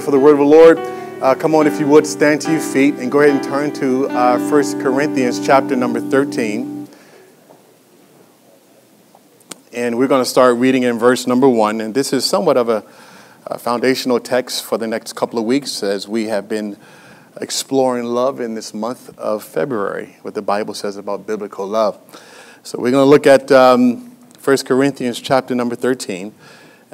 [0.00, 0.78] For the word of the Lord,
[1.20, 3.72] uh, come on, if you would, stand to your feet and go ahead and turn
[3.74, 6.88] to uh, 1 Corinthians chapter number 13.
[9.72, 11.80] And we're going to start reading in verse number 1.
[11.80, 12.84] And this is somewhat of a,
[13.48, 16.76] a foundational text for the next couple of weeks as we have been
[17.40, 21.98] exploring love in this month of February, what the Bible says about biblical love.
[22.62, 26.32] So we're going to look at um, 1 Corinthians chapter number 13.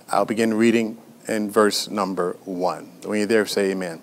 [0.09, 0.97] I'll begin reading
[1.29, 2.91] in verse number 1.
[3.05, 4.01] When you're there, say amen.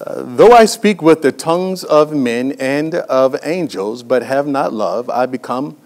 [0.00, 4.72] Uh, though I speak with the tongues of men and of angels, but have not
[4.72, 5.76] love, I become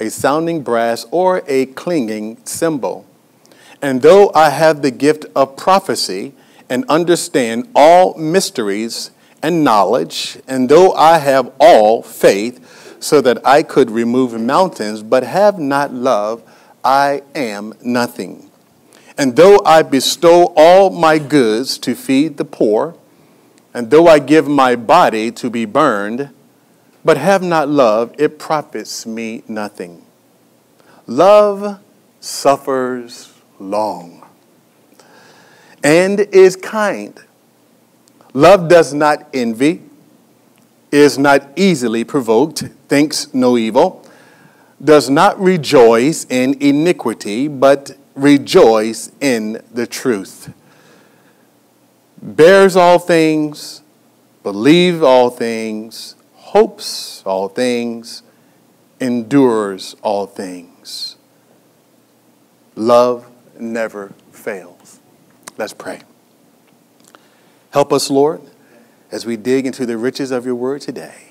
[0.00, 3.06] a sounding brass or a clanging cymbal.
[3.82, 6.32] And though I have the gift of prophecy
[6.70, 9.10] and understand all mysteries
[9.42, 12.62] and knowledge, and though I have all faith,
[12.98, 16.42] so that I could remove mountains, but have not love,
[16.82, 18.45] I am nothing.
[19.18, 22.94] And though I bestow all my goods to feed the poor,
[23.72, 26.30] and though I give my body to be burned,
[27.04, 30.04] but have not love, it profits me nothing.
[31.06, 31.78] Love
[32.20, 34.26] suffers long
[35.86, 37.20] and is kind.
[38.34, 39.82] Love does not envy,
[40.90, 44.04] is not easily provoked, thinks no evil,
[44.82, 50.52] does not rejoice in iniquity, but rejoice in the truth,
[52.20, 53.82] bears all things,
[54.42, 58.22] believes all things, hopes all things,
[58.98, 61.16] endures all things.
[62.74, 65.00] Love never fails.
[65.58, 66.00] Let's pray.
[67.70, 68.40] Help us, Lord,
[69.10, 71.25] as we dig into the riches of your word today.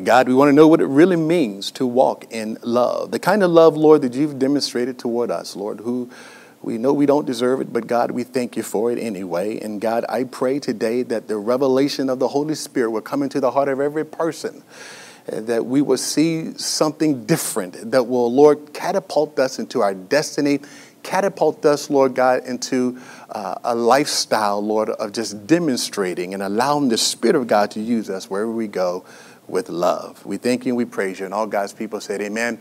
[0.00, 3.10] God, we want to know what it really means to walk in love.
[3.10, 6.10] The kind of love, Lord, that you've demonstrated toward us, Lord, who
[6.62, 9.58] we know we don't deserve it, but God, we thank you for it anyway.
[9.58, 13.38] And God, I pray today that the revelation of the Holy Spirit will come into
[13.38, 14.62] the heart of every person,
[15.30, 20.60] uh, that we will see something different, that will, Lord, catapult us into our destiny,
[21.02, 22.98] catapult us, Lord God, into
[23.28, 28.08] uh, a lifestyle, Lord, of just demonstrating and allowing the Spirit of God to use
[28.08, 29.04] us wherever we go
[29.52, 30.24] with love.
[30.24, 31.26] We thank you and we praise you.
[31.26, 32.58] And all God's people said, Amen.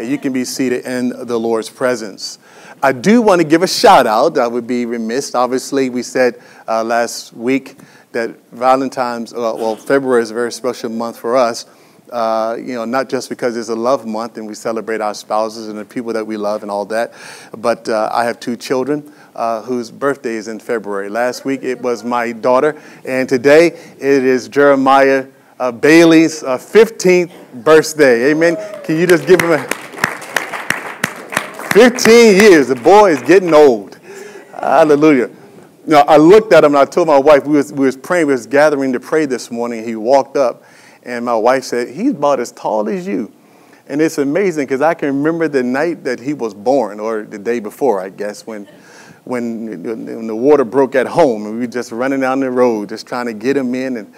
[0.00, 2.38] You can be seated in the Lord's presence.
[2.80, 4.38] I do want to give a shout out.
[4.38, 5.34] I would be remiss.
[5.34, 7.76] Obviously, we said uh, last week
[8.12, 11.66] that Valentine's, uh, well, February is a very special month for us.
[12.10, 15.68] Uh, you know, not just because it's a love month and we celebrate our spouses
[15.68, 17.12] and the people that we love and all that,
[17.58, 19.12] but uh, I have two children.
[19.34, 21.08] Uh, whose birthday is in February.
[21.08, 25.28] Last week it was my daughter, and today it is Jeremiah
[25.58, 27.32] uh, Bailey's uh, 15th
[27.64, 28.30] birthday.
[28.30, 28.56] Amen.
[28.84, 29.68] Can you just give him a
[31.72, 32.68] 15 years?
[32.68, 33.98] The boy is getting old.
[34.52, 35.30] Hallelujah.
[35.86, 38.26] Now, I looked at him and I told my wife, we was, we was praying,
[38.26, 39.84] we was gathering to pray this morning.
[39.84, 40.64] He walked up
[41.02, 43.32] and my wife said, he's about as tall as you.
[43.86, 47.38] And it's amazing because I can remember the night that he was born, or the
[47.38, 48.68] day before, I guess, when,
[49.24, 52.90] when, when the water broke at home and we were just running down the road,
[52.90, 53.96] just trying to get him in.
[53.96, 54.14] And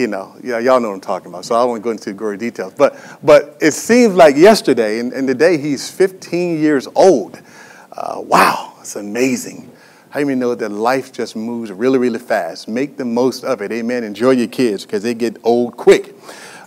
[0.00, 1.44] you know, yeah, y'all know what I'm talking about.
[1.44, 2.72] So I won't go into gory details.
[2.74, 7.40] But but it seems like yesterday, and, and today he's 15 years old.
[7.92, 9.70] Uh, wow, it's amazing.
[10.08, 12.66] How many know that life just moves really, really fast?
[12.66, 13.70] Make the most of it.
[13.70, 14.02] Amen.
[14.02, 16.16] Enjoy your kids because they get old quick.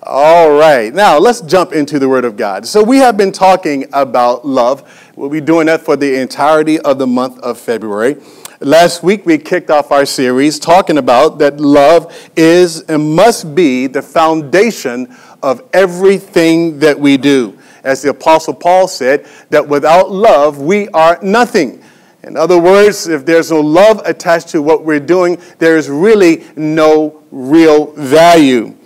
[0.05, 2.67] All right, now let's jump into the Word of God.
[2.67, 5.11] So, we have been talking about love.
[5.15, 8.17] We'll be doing that for the entirety of the month of February.
[8.63, 13.87] Last week, we kicked off our series talking about that love is and must be
[13.87, 15.13] the foundation
[15.43, 17.57] of everything that we do.
[17.83, 21.83] As the Apostle Paul said, that without love, we are nothing.
[22.23, 26.45] In other words, if there's no love attached to what we're doing, there is really
[26.55, 28.77] no real value.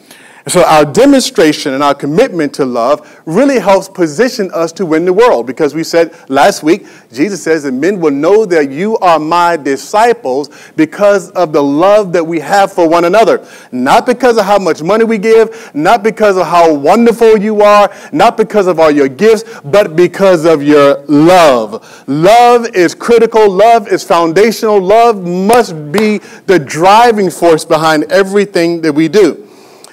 [0.48, 5.12] So, our demonstration and our commitment to love really helps position us to win the
[5.12, 9.20] world because we said last week, Jesus says that men will know that you are
[9.20, 13.46] my disciples because of the love that we have for one another.
[13.74, 17.94] Not because of how much money we give, not because of how wonderful you are,
[18.14, 22.06] not because of all your gifts, but because of your love.
[22.08, 28.94] Love is critical, love is foundational, love must be the driving force behind everything that
[28.94, 29.47] we do.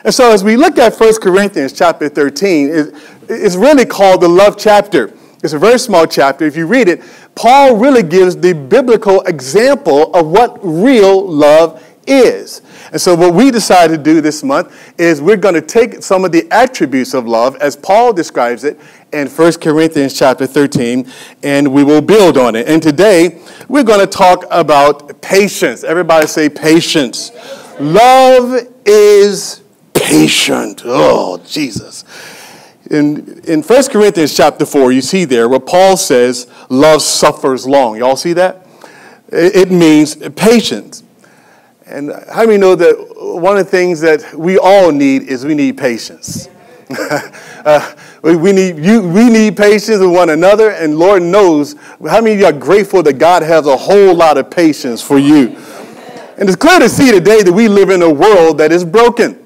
[0.05, 2.93] And so as we look at 1 Corinthians chapter 13,
[3.29, 5.15] it's really called the love chapter.
[5.43, 6.45] It's a very small chapter.
[6.45, 7.03] If you read it,
[7.35, 12.61] Paul really gives the biblical example of what real love is.
[12.93, 16.25] And so, what we decided to do this month is we're going to take some
[16.25, 18.79] of the attributes of love as Paul describes it
[19.13, 21.11] in 1 Corinthians chapter 13,
[21.43, 22.69] and we will build on it.
[22.69, 25.83] And today, we're going to talk about patience.
[25.83, 27.33] Everybody say patience.
[27.81, 29.64] Love is
[30.05, 30.83] patient.
[30.85, 32.05] Oh, Jesus.
[32.91, 37.97] In, in 1 Corinthians chapter 4, you see there where Paul says, love suffers long.
[37.97, 38.67] Y'all see that?
[39.29, 41.03] It means patience.
[41.87, 45.55] And how many know that one of the things that we all need is we
[45.55, 46.49] need patience?
[47.65, 51.75] uh, we, need you, we need patience with one another, and Lord knows
[52.07, 55.19] how many of you are grateful that God has a whole lot of patience for
[55.19, 55.57] you.
[56.37, 59.44] And it's clear to see today that we live in a world that is broken.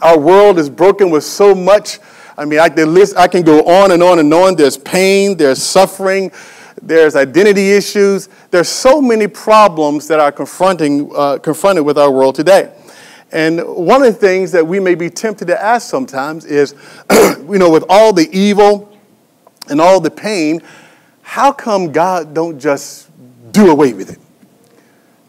[0.00, 1.98] Our world is broken with so much.
[2.36, 4.54] I mean, I, list, I can go on and on and on.
[4.54, 6.30] There's pain, there's suffering,
[6.80, 8.28] there's identity issues.
[8.50, 12.72] There's so many problems that are confronting, uh, confronted with our world today.
[13.32, 16.74] And one of the things that we may be tempted to ask sometimes is,
[17.10, 18.96] you know, with all the evil
[19.68, 20.62] and all the pain,
[21.22, 23.10] how come God don't just
[23.52, 24.18] do away with it?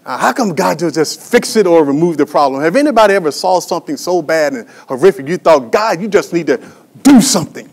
[0.05, 2.61] Uh, how come God don't just fix it or remove the problem?
[2.61, 6.47] Have anybody ever saw something so bad and horrific you thought, God, you just need
[6.47, 6.59] to
[7.03, 7.69] do something?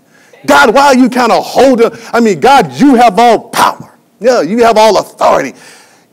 [0.46, 1.90] God, why are you kind of holding?
[2.12, 3.96] I mean, God, you have all power.
[4.20, 5.54] Yeah, you have all authority.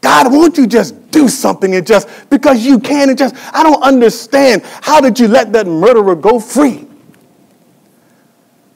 [0.01, 3.81] God, won't you just do something and just because you can and just, I don't
[3.81, 4.63] understand.
[4.81, 6.87] How did you let that murderer go free?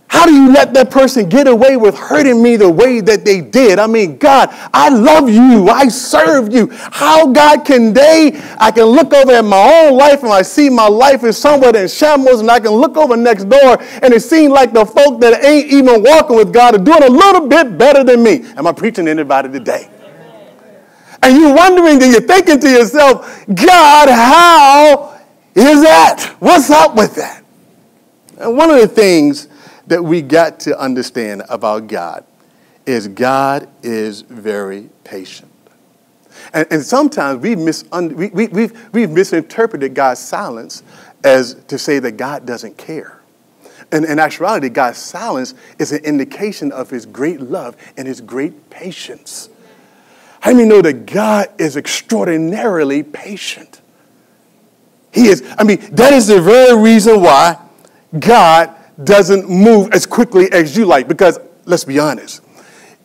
[0.10, 3.42] How do you let that person get away with hurting me the way that they
[3.42, 3.78] did?
[3.78, 5.68] I mean, God, I love you.
[5.68, 6.70] I serve you.
[6.72, 8.42] How, God, can they?
[8.58, 11.76] I can look over at my own life and I see my life is somewhere
[11.76, 15.20] in shambles, and I can look over next door and it seems like the folk
[15.22, 18.46] that ain't even walking with God are doing a little bit better than me.
[18.56, 19.90] Am I preaching to anybody today?
[21.22, 25.20] And you're wondering and you're thinking to yourself, God, how
[25.54, 26.36] is that?
[26.40, 27.44] What's up with that?
[28.40, 29.48] And one of the things
[29.88, 32.26] that we got to understand about God
[32.86, 35.52] is God is very patient.
[36.54, 40.84] And, and sometimes we've, misun- we, we, we've, we've misinterpreted God's silence
[41.24, 43.20] as to say that God doesn't care.
[43.92, 48.70] And in actuality, God's silence is an indication of his great love and his great
[48.70, 49.50] patience.
[50.42, 53.82] How many know that God is extraordinarily patient?
[55.12, 57.58] He is, I mean, that is the very reason why
[58.18, 61.08] God doesn't move as quickly as you like.
[61.08, 62.42] Because let's be honest,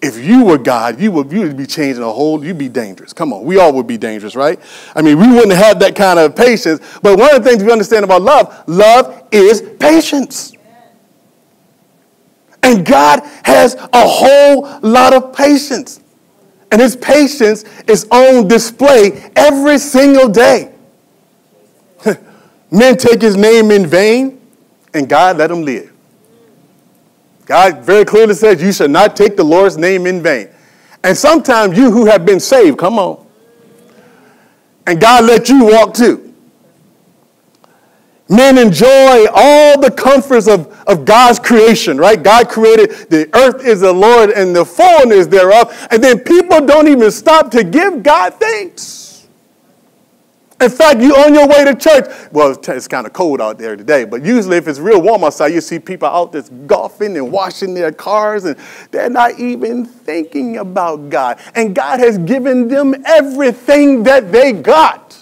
[0.01, 3.13] if you were God, you would, you would be changing a whole, you'd be dangerous.
[3.13, 4.59] Come on, we all would be dangerous, right?
[4.97, 6.81] I mean, we wouldn't have that kind of patience.
[7.03, 10.55] But one of the things we understand about love, love is patience.
[12.65, 16.01] And God has a whole lot of patience.
[16.73, 20.73] And his patience is on display every single day.
[22.71, 24.42] Men take his name in vain
[24.95, 25.93] and God let them live.
[27.47, 30.49] God very clearly says, You shall not take the Lord's name in vain.
[31.05, 33.27] And sometimes you who have been saved, come on,
[34.87, 36.33] and God let you walk too.
[38.29, 42.23] Men enjoy all the comforts of, of God's creation, right?
[42.23, 45.89] God created the earth is the Lord and the fullness thereof.
[45.91, 49.02] And then people don't even stop to give God thanks.
[50.63, 52.07] In fact, you on your way to church.
[52.31, 55.49] Well, it's kind of cold out there today, but usually if it's real warm outside,
[55.49, 58.57] you see people out there golfing and washing their cars, and
[58.91, 61.41] they're not even thinking about God.
[61.55, 65.22] And God has given them everything that they got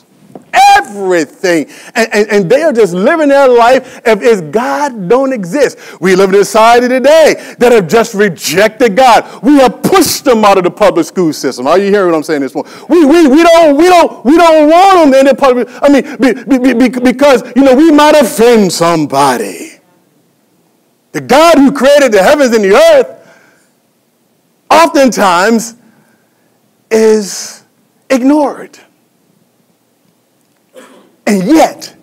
[0.53, 1.69] everything.
[1.95, 5.79] And, and, and, they are just living their life as if God don't exist.
[6.01, 9.43] We live in a society today that have just rejected God.
[9.43, 11.67] We have pushed them out of the public school system.
[11.67, 12.73] Are you hearing what I'm saying this morning?
[12.89, 16.17] We, we, we, don't, we, don't, we don't want them in the public, I mean,
[16.17, 19.73] be, be, be, because, you know, we might offend somebody.
[21.13, 23.17] The God who created the heavens and the earth
[24.71, 25.75] oftentimes
[26.91, 27.65] is
[28.09, 28.79] ignored.
[31.31, 31.95] And yet,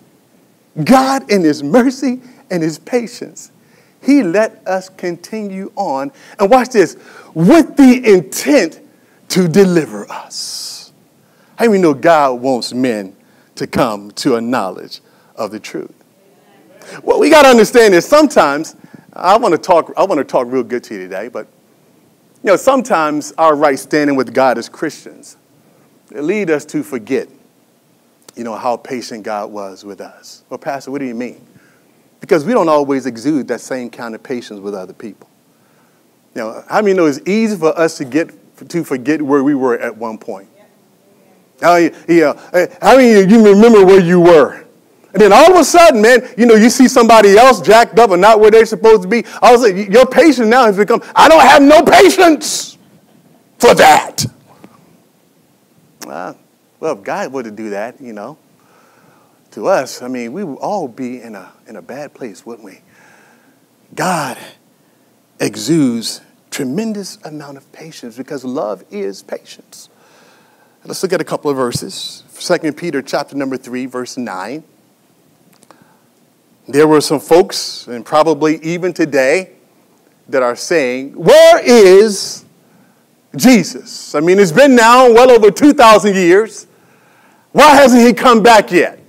[0.84, 3.52] God, in His mercy and His patience,
[4.00, 6.12] He let us continue on.
[6.38, 6.96] And watch this
[7.34, 8.80] with the intent
[9.28, 10.94] to deliver us.
[11.56, 13.14] How do we know God wants men
[13.56, 15.02] to come to a knowledge
[15.36, 15.92] of the truth?
[17.02, 18.76] What we got to understand is sometimes,
[19.12, 21.46] I want to talk, I want to talk real good to you today, but
[22.42, 25.36] you know, sometimes our right standing with God as Christians
[26.12, 27.28] lead us to forget
[28.36, 30.42] you know, how patient God was with us.
[30.48, 31.44] Well, Pastor, what do you mean?
[32.20, 35.28] Because we don't always exude that same kind of patience with other people.
[36.34, 38.30] You know, how many know it's easy for us to get
[38.68, 40.48] to forget where we were at one point?
[41.60, 42.34] How, yeah,
[42.80, 44.64] how many of you remember where you were?
[45.12, 48.10] And then all of a sudden, man, you know, you see somebody else jacked up
[48.10, 49.24] and not where they're supposed to be.
[49.40, 52.76] All of a sudden, your patience now has become, I don't have no patience
[53.58, 54.26] for that.
[56.06, 56.34] Uh,
[56.80, 58.38] well, if God were to do that, you know,
[59.52, 62.64] to us, I mean, we would all be in a, in a bad place, wouldn't
[62.64, 62.80] we?
[63.94, 64.38] God
[65.40, 66.20] exudes
[66.50, 69.88] tremendous amount of patience because love is patience.
[70.84, 72.22] Let's look at a couple of verses.
[72.38, 74.62] 2 Peter chapter number 3, verse 9.
[76.68, 79.52] There were some folks, and probably even today,
[80.28, 82.44] that are saying, Where is
[83.36, 84.14] Jesus?
[84.14, 86.67] I mean, it's been now well over 2,000 years.
[87.58, 89.00] Why hasn't he come back yet?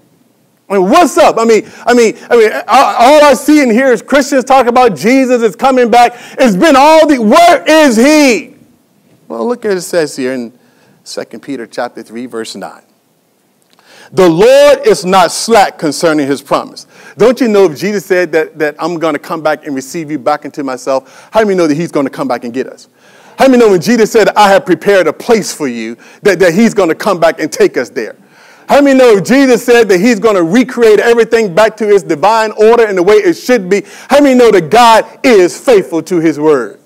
[0.68, 1.38] I mean, what's up?
[1.38, 4.96] I mean, I mean, I mean, all I see and hear is Christians talk about
[4.96, 6.14] Jesus is coming back.
[6.32, 8.56] It's been all the, where is he?
[9.28, 10.58] Well, look at it says here in
[11.06, 12.82] 2 Peter chapter 3, verse 9.
[14.14, 16.88] The Lord is not slack concerning his promise.
[17.20, 20.10] Don't you know if Jesus said that, that I'm going to come back and receive
[20.10, 22.52] you back into myself, how do you know that he's going to come back and
[22.52, 22.90] get us?
[23.38, 26.56] How do know when Jesus said, I have prepared a place for you, that, that
[26.56, 28.16] he's going to come back and take us there?
[28.70, 32.52] How many know Jesus said that he's going to recreate everything back to its divine
[32.52, 33.82] order and the way it should be?
[34.08, 36.80] How many know that God is faithful to his word?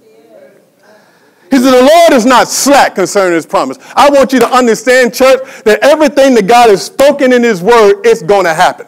[1.51, 3.77] He said, The Lord is not slack concerning his promise.
[3.97, 8.05] I want you to understand, church, that everything that God has spoken in his word
[8.05, 8.87] is going to happen.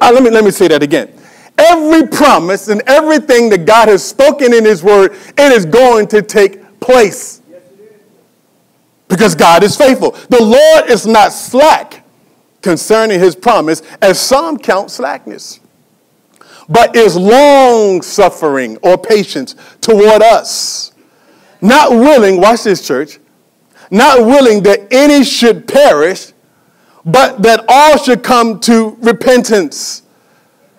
[0.00, 1.16] Uh, let, me, let me say that again.
[1.56, 6.20] Every promise and everything that God has spoken in his word, it is going to
[6.20, 7.42] take place.
[9.08, 10.12] Because God is faithful.
[10.28, 12.04] The Lord is not slack
[12.62, 15.60] concerning his promise, as some count slackness,
[16.68, 20.92] but is long suffering or patience toward us
[21.60, 23.18] not willing, watch this, church,
[23.90, 26.32] not willing that any should perish,
[27.04, 30.02] but that all should come to repentance.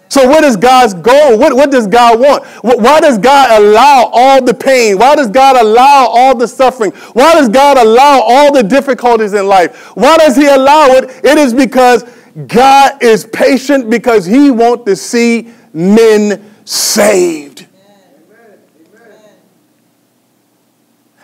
[0.09, 1.37] So, what is God's goal?
[1.37, 2.45] What, what does God want?
[2.63, 4.97] Why does God allow all the pain?
[4.97, 6.91] Why does God allow all the suffering?
[7.13, 9.95] Why does God allow all the difficulties in life?
[9.95, 11.25] Why does He allow it?
[11.25, 12.03] It is because
[12.47, 17.67] God is patient because He wants to see men saved.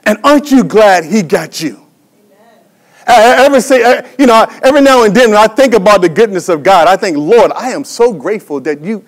[0.05, 1.82] And aren't you glad he got you?
[3.07, 6.49] I ever say, you know, every now and then when I think about the goodness
[6.49, 9.03] of God, I think, Lord, I am so grateful that you,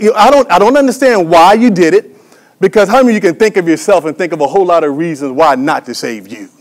[0.00, 2.16] you I, don't, I don't understand why you did it,
[2.60, 4.96] because how many you can think of yourself and think of a whole lot of
[4.96, 6.48] reasons why not to save you?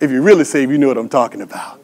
[0.00, 1.80] If you really save, you know what I'm talking about.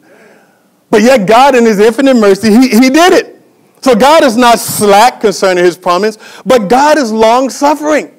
[0.89, 3.41] But yet, God, in His infinite mercy, He, he did it.
[3.81, 8.14] So God is not slack concerning His promise, but God is long suffering.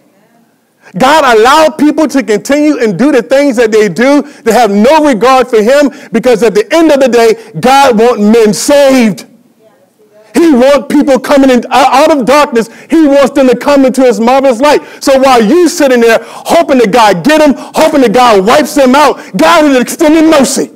[0.99, 4.23] God allowed people to continue and do the things that they do.
[4.23, 8.23] They have no regard for Him because at the end of the day, God wants
[8.23, 9.26] men saved.
[10.35, 12.69] He wants people coming in, uh, out of darkness.
[12.90, 14.83] He wants them to come into His marvelous light.
[15.02, 18.95] So while you sitting there hoping that God get them, hoping that God wipes them
[18.95, 20.71] out, God is extending mercy.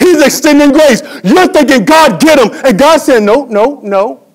[0.00, 1.02] He's extending grace.
[1.24, 4.25] You're thinking God get them, and God said, no, no, no.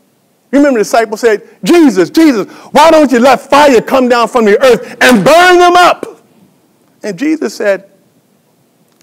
[0.51, 4.45] You remember the disciple said, Jesus, Jesus, why don't you let fire come down from
[4.45, 6.21] the earth and burn them up?
[7.03, 7.89] And Jesus said,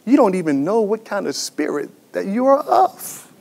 [0.04, 3.32] You don't even know what kind of spirit that you are of.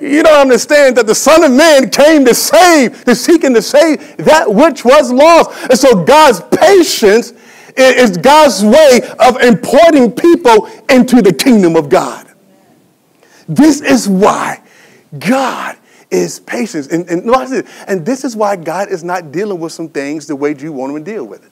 [0.00, 3.62] You don't understand that the Son of Man came to save, to seek and to
[3.62, 5.50] save that which was lost.
[5.70, 7.34] And so God's patience
[7.76, 12.26] is God's way of importing people into the kingdom of God.
[13.48, 14.62] This is why
[15.18, 15.76] God
[16.12, 16.88] is patience.
[16.88, 17.28] And, and,
[17.88, 20.94] and this is why God is not dealing with some things the way you want
[20.94, 21.50] him to deal with it.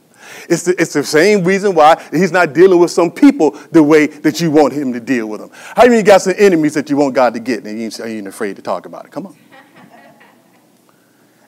[0.49, 4.07] It's the, it's the same reason why he's not dealing with some people the way
[4.07, 5.51] that you want him to deal with them.
[5.75, 8.01] How many you got some enemies that you want God to get and you ain't,
[8.01, 9.11] ain't afraid to talk about it?
[9.11, 9.37] Come on.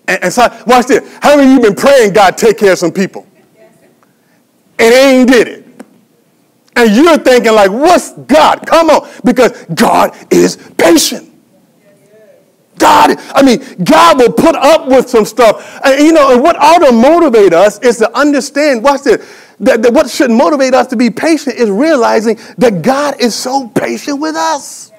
[0.09, 1.19] And, and so, watch this.
[1.23, 3.25] How many of you been praying God take care of some people?
[4.77, 5.65] And they ain't did it.
[6.75, 8.67] And you're thinking like, what's God?
[8.67, 9.09] Come on.
[9.25, 11.32] Because God is patient.
[12.79, 15.81] God, I mean, God will put up with some stuff.
[15.85, 19.25] And, you know, and what ought to motivate us is to understand, watch this,
[19.61, 23.69] that, that what should motivate us to be patient is realizing that God is so
[23.69, 24.91] patient with us.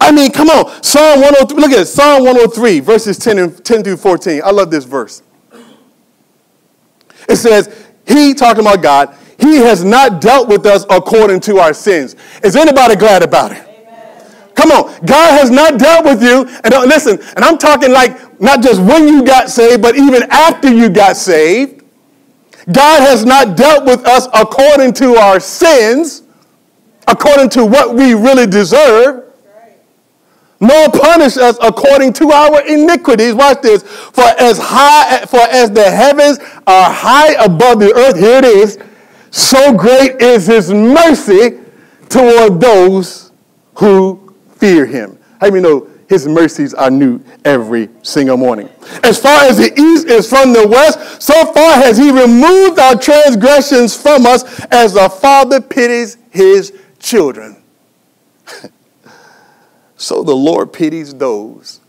[0.00, 0.82] I mean, come on.
[0.82, 1.86] Psalm 103, look at it.
[1.86, 4.42] Psalm 103, verses 10, and, 10 through 14.
[4.44, 5.22] I love this verse.
[7.28, 11.74] It says, He, talking about God, He has not dealt with us according to our
[11.74, 12.14] sins.
[12.42, 13.65] Is anybody glad about it?
[14.56, 15.04] Come on.
[15.04, 16.46] God has not dealt with you.
[16.64, 20.24] And don't, listen, and I'm talking like not just when you got saved, but even
[20.30, 21.84] after you got saved.
[22.72, 26.22] God has not dealt with us according to our sins,
[27.06, 29.32] according to what we really deserve,
[30.58, 33.34] nor punish us according to our iniquities.
[33.34, 33.82] Watch this.
[33.84, 38.78] For as high, for as the heavens are high above the earth, here it is,
[39.30, 41.60] so great is his mercy
[42.08, 43.30] toward those
[43.74, 44.25] who
[44.56, 45.18] fear him.
[45.40, 48.68] How you know his mercies are new every single morning?
[49.02, 52.96] As far as the east is from the west, so far has he removed our
[52.96, 57.56] transgressions from us as the father pities his children.
[59.96, 61.80] so the Lord pities those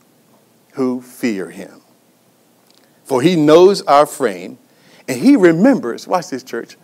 [0.74, 1.82] who fear him.
[3.04, 4.58] For he knows our frame
[5.08, 6.76] and he remembers, watch this church,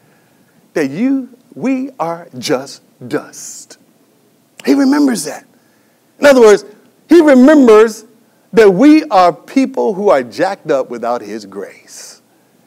[0.74, 3.78] that you, we are just dust.
[4.66, 5.46] He remembers that.
[6.24, 6.64] In other words,
[7.10, 8.06] he remembers
[8.54, 12.22] that we are people who are jacked up without his grace,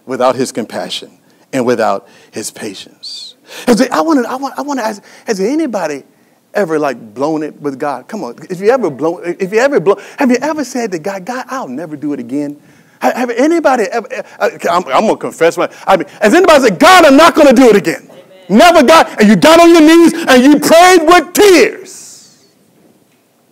[0.04, 1.18] without his compassion,
[1.54, 3.34] and without his patience.
[3.66, 6.04] I want to I want, I want to ask, has anybody
[6.52, 8.08] ever like blown it with God?
[8.08, 10.98] Come on, if you ever blown, if you ever blown, have you ever said to
[10.98, 12.60] God, God, I'll never do it again?
[13.00, 16.68] Have anybody ever, uh, uh, I'm, I'm going to confess, my, I mean, has anybody
[16.68, 18.06] said, God, I'm not going to do it again?
[18.10, 18.58] Amen.
[18.58, 22.05] Never God, and you got on your knees and you prayed with tears.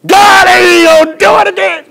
[0.06, 1.84] God ain't to do it again.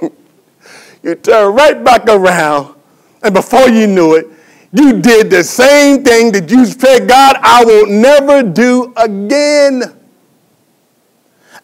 [1.02, 2.74] you turn right back around,
[3.22, 4.26] and before you knew it,
[4.72, 9.82] you did the same thing that you said, God, I will never do again.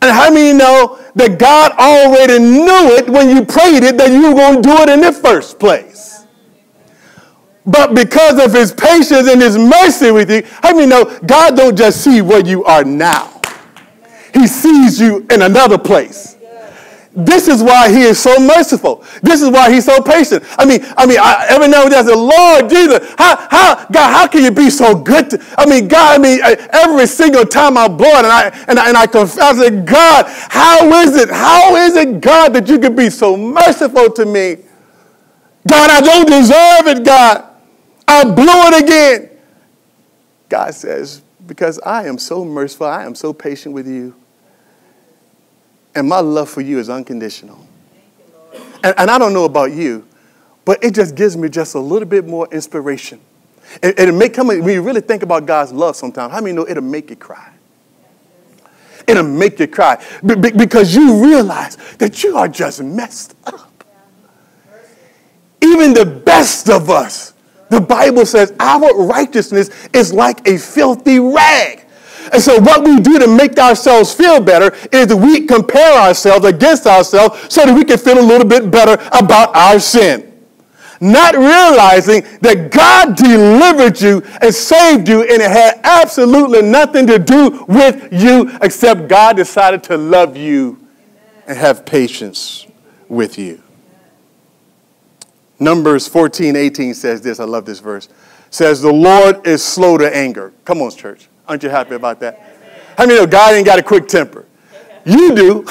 [0.02, 4.28] And how many know that God already knew it when you prayed it that you
[4.28, 6.24] were going to do it in the first place?
[7.64, 11.76] But because of his patience and his mercy with you, how many know God don't
[11.76, 13.35] just see where you are now?
[14.36, 16.36] He sees you in another place.
[17.16, 19.02] This is why he is so merciful.
[19.22, 20.44] This is why he's so patient.
[20.58, 23.86] I mean, I mean, I, every now and then I say, Lord Jesus, how, how,
[23.86, 25.30] God, how can you be so good?
[25.30, 28.48] To, I mean, God, I mean, uh, every single time I blow it and I,
[28.68, 31.30] and I, and I confess, I God, how is it?
[31.30, 34.58] How is it, God, that you can be so merciful to me?
[35.66, 37.48] God, I don't deserve it, God.
[38.06, 39.30] I blew it again.
[40.50, 44.14] God says, because I am so merciful, I am so patient with you.
[45.96, 47.66] And my love for you is unconditional.
[48.84, 50.06] And, and I don't know about you,
[50.66, 53.18] but it just gives me just a little bit more inspiration.
[53.82, 56.68] And, it may come, when you really think about God's love sometimes, how many know
[56.68, 57.50] it'll make you cry?
[59.06, 63.84] It'll make you cry because you realize that you are just messed up.
[65.62, 67.32] Even the best of us,
[67.70, 71.85] the Bible says our righteousness is like a filthy rag.
[72.32, 76.44] And so, what we do to make ourselves feel better is that we compare ourselves
[76.46, 80.32] against ourselves so that we can feel a little bit better about our sin.
[81.00, 87.18] Not realizing that God delivered you and saved you, and it had absolutely nothing to
[87.18, 90.78] do with you except God decided to love you
[91.46, 92.66] and have patience
[93.08, 93.62] with you.
[95.58, 97.40] Numbers 14, 18 says this.
[97.40, 98.08] I love this verse.
[98.50, 100.52] Says, The Lord is slow to anger.
[100.64, 101.28] Come on, church.
[101.48, 102.40] Aren't you happy about that?
[102.96, 104.46] How many know God ain't got a quick temper?
[105.04, 105.62] You do.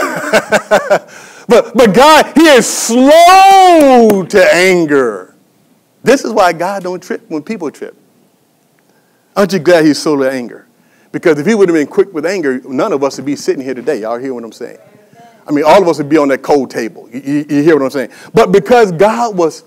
[1.47, 5.35] but, but God, He is slow to anger.
[6.03, 7.95] This is why God don't trip when people trip.
[9.35, 10.67] Aren't you glad He's slow to anger?
[11.11, 13.63] Because if He would have been quick with anger, none of us would be sitting
[13.63, 14.01] here today.
[14.01, 14.77] Y'all hear what I'm saying?
[15.47, 17.09] I mean, all of us would be on that cold table.
[17.11, 18.11] You, you, you hear what I'm saying?
[18.33, 19.63] But because God was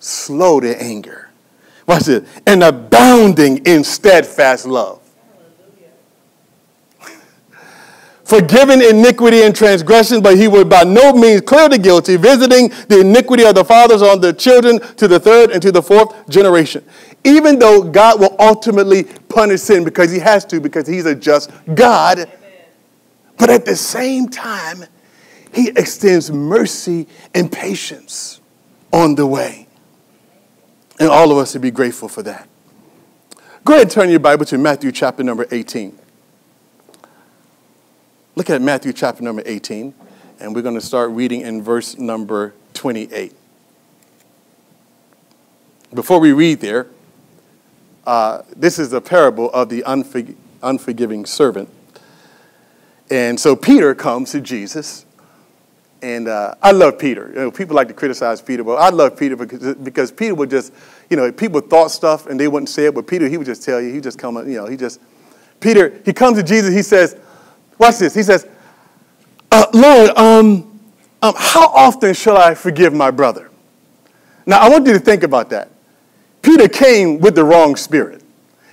[0.00, 1.30] slow to anger,
[1.86, 5.01] watch this, and abounding in steadfast love.
[8.32, 13.00] Forgiving iniquity and transgression, but he would by no means clear the guilty, visiting the
[13.00, 16.82] iniquity of the fathers on the children to the third and to the fourth generation.
[17.24, 21.50] Even though God will ultimately punish sin because he has to, because he's a just
[21.74, 22.26] God,
[23.36, 24.84] but at the same time,
[25.52, 28.40] he extends mercy and patience
[28.94, 29.68] on the way.
[30.98, 32.48] And all of us should be grateful for that.
[33.66, 35.98] Go ahead and turn your Bible to Matthew chapter number 18.
[38.34, 39.92] Look at Matthew chapter number 18,
[40.40, 43.34] and we're going to start reading in verse number 28.
[45.92, 46.86] Before we read there,
[48.06, 51.68] uh, this is a parable of the unforg- unforgiving servant.
[53.10, 55.04] And so Peter comes to Jesus.
[56.00, 57.28] And uh, I love Peter.
[57.28, 60.48] You know, people like to criticize Peter, but I love Peter because, because Peter would
[60.48, 60.72] just,
[61.10, 63.62] you know, people thought stuff and they wouldn't say it, but Peter, he would just
[63.62, 63.92] tell you.
[63.92, 65.00] He just come, you know, he just,
[65.60, 67.16] Peter, he comes to Jesus, he says,
[67.82, 68.14] Watch this.
[68.14, 68.46] He says,
[69.50, 70.80] uh, Lord, um,
[71.20, 73.50] um, how often shall I forgive my brother?
[74.46, 75.68] Now, I want you to think about that.
[76.42, 78.22] Peter came with the wrong spirit.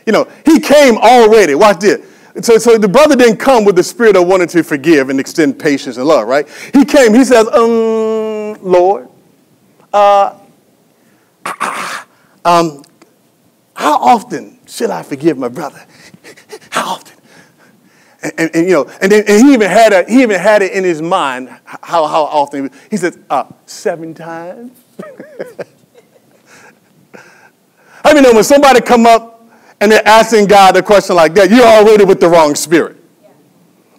[0.06, 1.56] You know, he came already.
[1.56, 2.06] Watch this.
[2.42, 5.58] So, so the brother didn't come with the spirit of wanting to forgive and extend
[5.58, 6.48] patience and love, right?
[6.72, 9.10] He came, he says, um, Lord,
[9.92, 10.38] uh,
[12.46, 12.84] um,
[13.74, 15.84] how often should I forgive my brother?
[16.70, 17.19] How often?
[18.22, 20.74] And, and, you know, and then and he even had a, he even had it
[20.74, 24.78] in his mind how, how often he said uh, seven times.
[28.04, 29.48] I mean, when somebody come up
[29.80, 32.98] and they're asking God a question like that, you're already with the wrong spirit.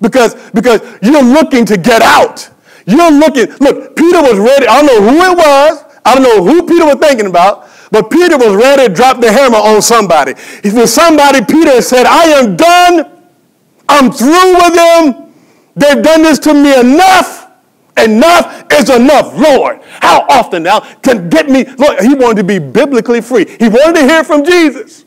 [0.01, 2.51] Because, because you're looking to get out.
[2.87, 4.67] You're looking, look, Peter was ready.
[4.67, 5.85] I don't know who it was.
[6.05, 9.31] I don't know who Peter was thinking about, but Peter was ready to drop the
[9.31, 10.35] hammer on somebody.
[10.65, 13.20] Was somebody, Peter said, I am done.
[13.91, 15.33] I'm through with them.
[15.75, 17.51] They've done this to me enough.
[17.97, 19.81] Enough is enough, Lord.
[19.83, 21.65] How often now can get me?
[21.65, 23.47] Lord, he wanted to be biblically free.
[23.59, 25.05] He wanted to hear from Jesus.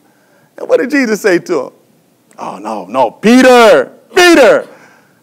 [0.58, 1.74] And what did Jesus say to him?
[2.38, 4.67] Oh, no, no, Peter, Peter.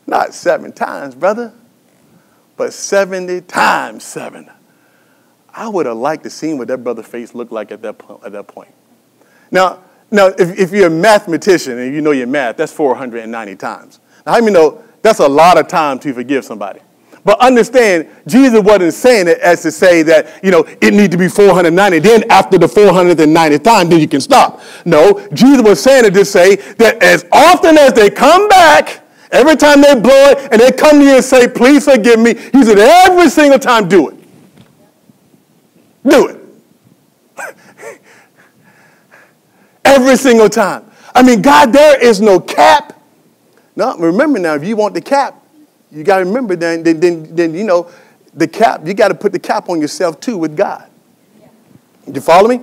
[0.07, 1.53] Not seven times, brother,
[2.57, 4.51] but 70 times seven.
[5.53, 8.21] I would have liked to see what that brother's face looked like at that, po-
[8.25, 8.73] at that point.
[9.51, 14.01] Now, now if, if you're a mathematician and you know your math, that's 490 times.
[14.27, 16.81] Now, how many know that's a lot of time to forgive somebody?
[17.25, 21.19] But understand, Jesus wasn't saying it as to say that, you know, it need to
[21.19, 21.99] be 490.
[21.99, 24.61] Then after the 490 time, then you can stop.
[24.87, 29.57] No, Jesus was saying it to say that as often as they come back, every
[29.57, 32.65] time they blow it and they come to you and say, please forgive me, he
[32.65, 34.17] said, every single time do it.
[36.09, 36.40] Do it.
[39.91, 40.85] Every single time.
[41.15, 42.99] I mean, God, there is no cap.
[43.77, 45.43] No, remember now, if you want the cap,
[45.91, 47.91] you got to remember then, then, then, then, you know,
[48.35, 50.89] the cap, you got to put the cap on yourself too with God.
[52.07, 52.57] You follow me?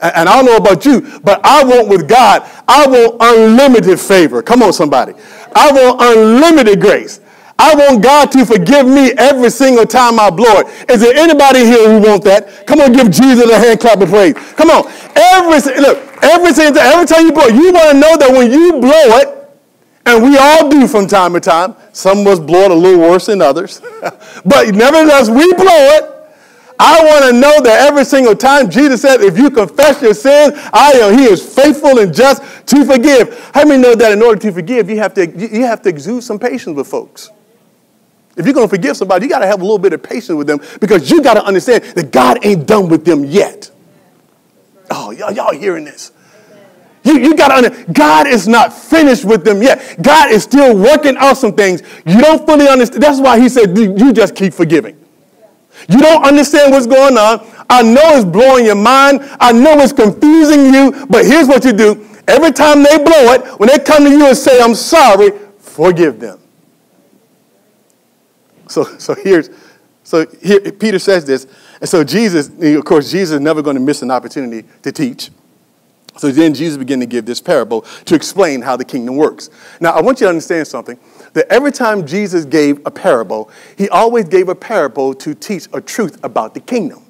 [0.00, 3.98] And, and I don't know about you, but I want with God, I want unlimited
[3.98, 4.42] favor.
[4.42, 5.14] Come on, somebody.
[5.54, 7.20] I want unlimited grace.
[7.58, 10.90] I want God to forgive me every single time I blow it.
[10.90, 12.66] Is there anybody here who want that?
[12.66, 14.34] Come on, give Jesus a hand clap of praise.
[14.54, 14.90] Come on.
[15.14, 18.30] Every look, every single time, every time you blow, it, you want to know that
[18.32, 19.34] when you blow it,
[20.06, 21.76] and we all do from time to time.
[21.92, 23.80] Some of us blow it a little worse than others.
[24.44, 26.10] but nevertheless, we blow it.
[26.78, 30.52] I want to know that every single time Jesus said, if you confess your sins,
[30.72, 33.50] I am, he is faithful and just to forgive.
[33.54, 36.24] How many know that in order to forgive, you have to, you have to exude
[36.24, 37.30] some patience with folks?
[38.36, 40.36] If you're going to forgive somebody, you got to have a little bit of patience
[40.36, 43.70] with them because you got to understand that God ain't done with them yet.
[44.90, 46.12] Oh, y'all, y'all hearing this?
[47.04, 50.02] You, you got to understand, God is not finished with them yet.
[50.02, 51.82] God is still working out some things.
[52.06, 53.02] You don't fully understand.
[53.02, 54.98] That's why he said, you just keep forgiving.
[55.88, 57.46] You don't understand what's going on.
[57.68, 59.20] I know it's blowing your mind.
[59.38, 62.08] I know it's confusing you, but here's what you do.
[62.26, 66.20] Every time they blow it, when they come to you and say, I'm sorry, forgive
[66.20, 66.40] them.
[68.68, 69.50] So, so here's,
[70.02, 71.46] so here, Peter says this.
[71.80, 75.30] And so Jesus, of course, Jesus is never going to miss an opportunity to teach.
[76.16, 79.50] So then Jesus began to give this parable to explain how the kingdom works.
[79.80, 80.98] Now, I want you to understand something
[81.32, 85.80] that every time Jesus gave a parable, he always gave a parable to teach a
[85.80, 87.03] truth about the kingdom.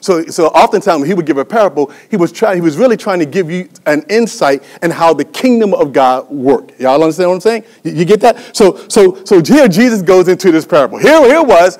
[0.00, 2.96] So, so oftentimes when he would give a parable, he was trying, he was really
[2.96, 6.78] trying to give you an insight in how the kingdom of God worked.
[6.80, 7.64] Y'all understand what I'm saying?
[7.84, 8.56] You, you get that?
[8.56, 10.98] So, so, so here Jesus goes into this parable.
[10.98, 11.78] Here, here was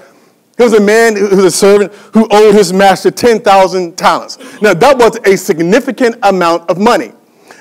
[0.57, 4.39] there was a man who was a servant who owed his master 10,000 talents.
[4.63, 7.13] Now, that was a significant amount of money.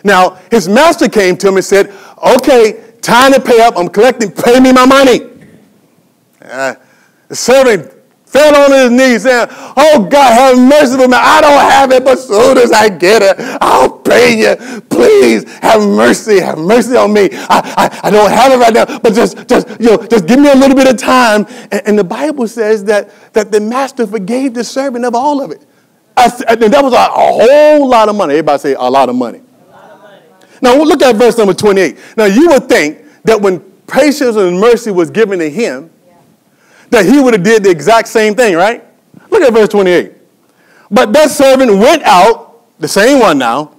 [0.06, 3.78] Now, his master came to him and said, Okay, time to pay up.
[3.78, 4.32] I'm collecting.
[4.32, 5.22] Pay me my money.
[6.42, 6.76] Uh,
[7.28, 7.92] the servant
[8.26, 11.18] fell on his knees saying, Oh God, have mercy on me.
[11.18, 14.82] I don't have it, but soon as I get it, I'll pay you.
[14.82, 16.40] Please have mercy.
[16.40, 17.30] Have mercy on me.
[17.32, 20.40] I, I, I don't have it right now, but just, just, you know, just give
[20.40, 21.46] me a little bit of time.
[21.72, 25.52] And, and the Bible says that, that the master forgave the servant of all of
[25.52, 25.66] it.
[26.18, 28.34] I, and that was a, a whole lot of money.
[28.34, 29.42] Everybody say a lot of money.
[29.70, 30.22] Lot of money.
[30.62, 31.98] Now look at verse number 28.
[32.18, 35.92] Now you would think that when patience and mercy was given to him,
[36.90, 38.84] that he would have did the exact same thing, right?
[39.30, 40.14] Look at verse 28.
[40.92, 43.72] But that servant went out, the same one now,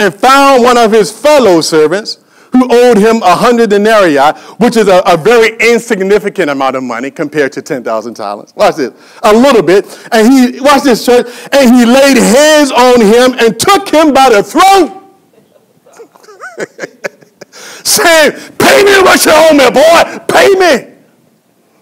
[0.00, 2.18] and found one of his fellow servants
[2.52, 4.16] who owed him a hundred denarii,
[4.58, 8.54] which is a, a, very insignificant amount of money compared to 10,000 talents.
[8.54, 8.92] Watch this.
[9.24, 9.84] A little bit.
[10.12, 14.30] And he, watch this, church, and he laid hands on him and took him by
[14.30, 15.00] the throat.
[17.84, 20.24] saying, pay me what you owe me, boy.
[20.28, 20.93] Pay me.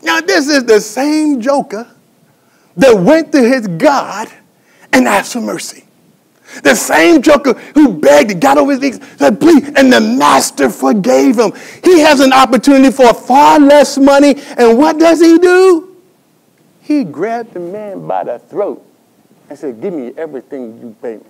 [0.02, 1.88] Now, this is the same joker
[2.76, 4.28] that went to his God
[4.92, 5.84] and asked for mercy.
[6.62, 11.38] The same joker who begged, got over his knees, said, please, and the master forgave
[11.38, 11.52] him.
[11.82, 15.96] He has an opportunity for far less money, and what does he do?
[16.82, 18.84] He grabbed the man by the throat
[19.48, 21.22] and said, Give me everything you pay me.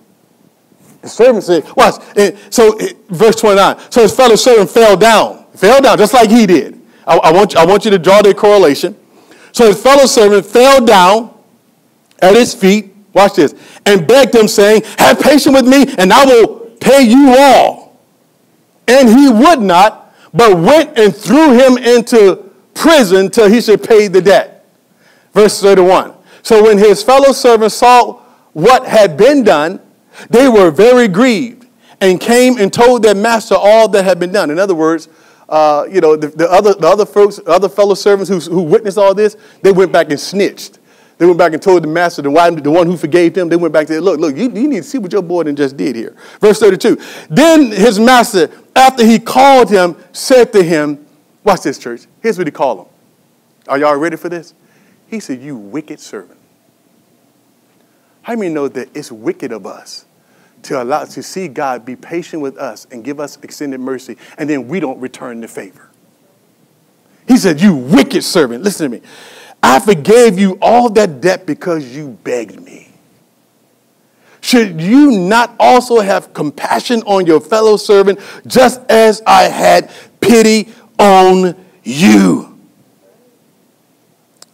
[1.01, 2.01] The servant said, Watch.
[2.49, 2.77] So,
[3.09, 3.91] verse 29.
[3.91, 6.81] So his fellow servant fell down, fell down just like he did.
[7.05, 8.95] I, I, want, I want you to draw the correlation.
[9.51, 11.33] So his fellow servant fell down
[12.21, 13.53] at his feet, watch this,
[13.85, 17.99] and begged him, saying, Have patience with me, and I will pay you all.
[18.87, 24.07] And he would not, but went and threw him into prison till he should pay
[24.07, 24.65] the debt.
[25.33, 26.13] Verse 31.
[26.41, 28.21] So when his fellow servants saw
[28.53, 29.79] what had been done,
[30.29, 31.67] they were very grieved
[32.01, 34.51] and came and told their master all that had been done.
[34.51, 35.07] In other words,
[35.49, 38.97] uh, you know, the, the, other, the other folks, other fellow servants who, who witnessed
[38.97, 40.79] all this, they went back and snitched.
[41.17, 43.81] They went back and told the master, the one, who forgave them, they went back
[43.81, 46.15] and said, Look, look, you, you need to see what your boy just did here.
[46.39, 46.99] Verse 32.
[47.29, 51.05] Then his master, after he called him, said to him,
[51.43, 52.07] Watch this, church.
[52.21, 52.85] Here's what he called him.
[53.67, 54.53] Are y'all ready for this?
[55.07, 56.39] He said, You wicked servant.
[58.23, 60.05] How many know that it's wicked of us
[60.63, 64.49] to allow to see God be patient with us and give us extended mercy, and
[64.49, 65.89] then we don't return the favor?
[67.27, 68.63] He said, You wicked servant.
[68.63, 69.05] Listen to me.
[69.61, 72.89] I forgave you all that debt because you begged me.
[74.41, 80.73] Should you not also have compassion on your fellow servant just as I had pity
[80.99, 82.59] on you?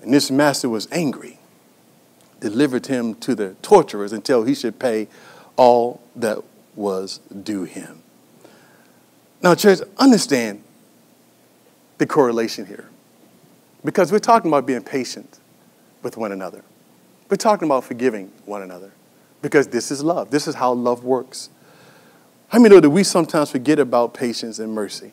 [0.04, 1.40] And this master was angry,
[2.40, 5.08] delivered him to the torturers until he should pay
[5.60, 6.42] all that
[6.74, 8.02] was due him.
[9.44, 10.64] Now, church, understand
[11.98, 12.88] the correlation here.
[13.84, 15.40] Because we're talking about being patient
[16.02, 16.64] with one another.
[17.30, 18.94] We're talking about forgiving one another.
[19.42, 20.32] Because this is love.
[20.32, 21.50] This is how love works.
[22.48, 25.12] How many know that we sometimes forget about patience and mercy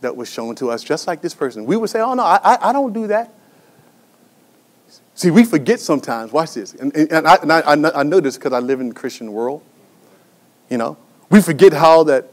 [0.00, 1.66] that was shown to us, just like this person?
[1.66, 3.34] We would say, oh, no, I, I don't do that.
[5.16, 6.30] See, we forget sometimes.
[6.30, 6.74] Watch this.
[6.74, 7.50] And, and, I, and
[7.86, 9.62] I, I, know this because I live in the Christian world.
[10.68, 10.98] You know,
[11.30, 12.28] we forget how that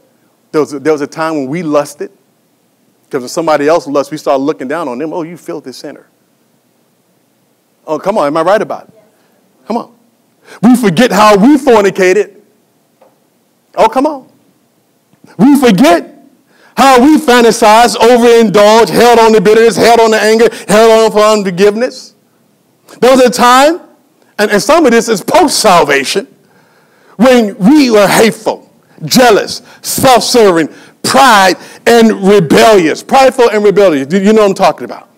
[0.52, 2.12] there was, there was a time when we lusted
[3.06, 5.14] because when somebody else lusts, we start looking down on them.
[5.14, 6.06] Oh, you filthy sinner.
[7.86, 8.26] Oh, come on.
[8.26, 8.94] Am I right about it?
[9.66, 9.96] Come on.
[10.62, 12.42] We forget how we fornicated.
[13.76, 14.30] Oh, come on.
[15.38, 16.18] We forget
[16.76, 21.20] how we fantasize, overindulge, held on the bitterness, held on the anger, held on for
[21.20, 22.13] unforgiveness.
[23.00, 23.80] There was a time,
[24.38, 26.26] and, and some of this is post salvation,
[27.16, 28.70] when we were hateful,
[29.04, 30.68] jealous, self serving,
[31.02, 31.54] pride
[31.86, 33.02] and rebellious.
[33.02, 34.12] Prideful and rebellious.
[34.12, 35.08] You know what I'm talking about.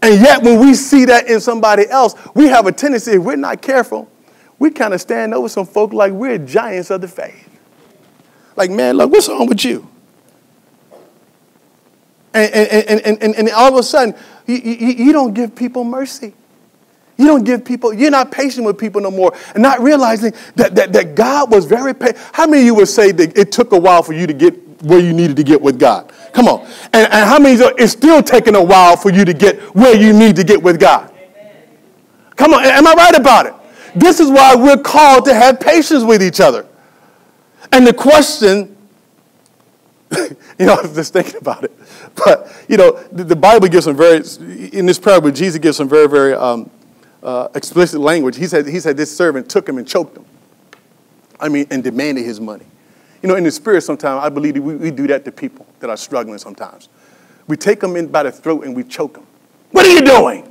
[0.00, 3.36] And yet, when we see that in somebody else, we have a tendency, if we're
[3.36, 4.10] not careful,
[4.58, 7.48] we kind of stand over some folk like we're giants of the faith.
[8.56, 9.88] Like, man, look, what's wrong with you?
[12.34, 14.14] And, and, and, and, and all of a sudden,
[14.46, 16.34] you, you, you don't give people mercy.
[17.18, 19.32] You don't give people, you're not patient with people no more.
[19.54, 22.18] And not realizing that, that, that God was very patient.
[22.32, 24.82] How many of you would say that it took a while for you to get
[24.82, 26.12] where you needed to get with God?
[26.32, 26.66] Come on.
[26.92, 29.94] And, and how many of it's still taking a while for you to get where
[29.94, 31.12] you need to get with God?
[32.36, 32.64] Come on.
[32.64, 33.54] Am I right about it?
[33.94, 36.66] This is why we're called to have patience with each other.
[37.70, 38.71] And the question,
[40.58, 41.72] you know, I was just thinking about it.
[42.14, 44.22] But, you know, the, the Bible gives some very,
[44.68, 46.70] in this parable, Jesus gives some very, very um,
[47.22, 48.36] uh, explicit language.
[48.36, 50.24] He said, he said this servant took him and choked him.
[51.40, 52.66] I mean, and demanded his money.
[53.22, 55.90] You know, in the spirit, sometimes I believe we, we do that to people that
[55.90, 56.88] are struggling sometimes.
[57.46, 59.26] We take them in by the throat and we choke them.
[59.70, 60.48] What are you doing?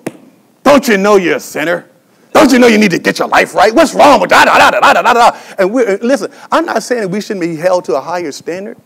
[0.64, 1.88] Don't you know you're a sinner?
[2.34, 3.74] Don't you know you need to get your life right?
[3.74, 5.56] What's wrong with that?
[5.60, 8.78] And we're, listen, I'm not saying we shouldn't be held to a higher standard,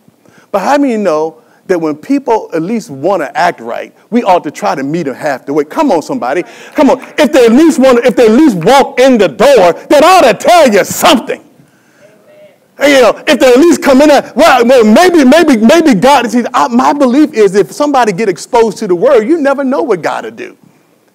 [0.52, 4.44] but how many know that when people at least want to act right, we ought
[4.44, 5.64] to try to meet them half the way.
[5.64, 6.44] Come on, somebody.
[6.74, 7.02] Come on.
[7.18, 10.32] If they at least want, if they at least walk in the door, that ought
[10.32, 11.42] to tell you something.
[12.78, 16.30] And, you know, if they at least come in there, well, maybe, maybe, maybe God.
[16.30, 20.02] See, my belief is if somebody get exposed to the word, you never know what
[20.02, 20.58] God will do.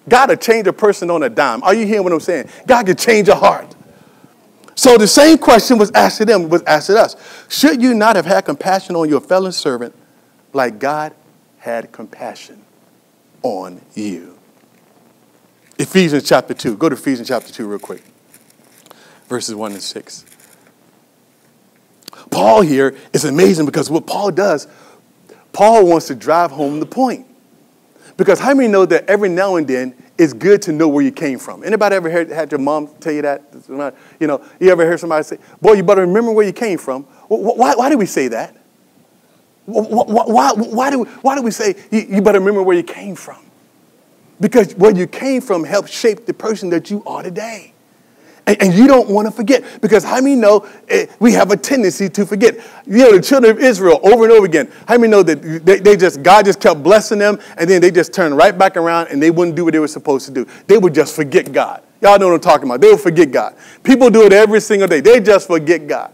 [0.09, 1.63] God will change a person on a dime.
[1.63, 2.49] Are you hearing what I'm saying?
[2.65, 3.75] God can change a heart.
[4.81, 7.15] So the same question was asked to them, was asked to us.
[7.49, 9.93] Should you not have had compassion on your fellow servant
[10.53, 11.13] like God
[11.59, 12.63] had compassion
[13.43, 14.39] on you.
[15.77, 16.77] Ephesians chapter 2.
[16.77, 18.01] Go to Ephesians chapter 2 real quick.
[19.27, 20.25] Verses 1 and 6.
[22.31, 24.67] Paul here is amazing because what Paul does,
[25.53, 27.27] Paul wants to drive home the point.
[28.17, 31.11] Because how many know that every now and then it's good to know where you
[31.11, 31.63] came from.
[31.63, 33.41] Anybody ever heard, had your mom tell you that?
[34.19, 37.05] You know, you ever heard somebody say, boy, you better remember where you came from.
[37.27, 38.55] Why, why do we say that?
[39.65, 43.15] Why, why, why, do, why do we say you, you better remember where you came
[43.15, 43.43] from?
[44.39, 47.70] Because where you came from helps shape the person that you are today.
[48.47, 49.63] And, and you don't want to forget.
[49.81, 52.55] Because how many know eh, we have a tendency to forget?
[52.85, 55.79] You know, the children of Israel over and over again, how many know that they,
[55.79, 59.07] they just, God just kept blessing them and then they just turned right back around
[59.07, 60.47] and they wouldn't do what they were supposed to do.
[60.67, 61.83] They would just forget God.
[62.01, 62.81] Y'all know what I'm talking about.
[62.81, 63.55] They would forget God.
[63.83, 65.01] People do it every single day.
[65.01, 66.11] They just forget God.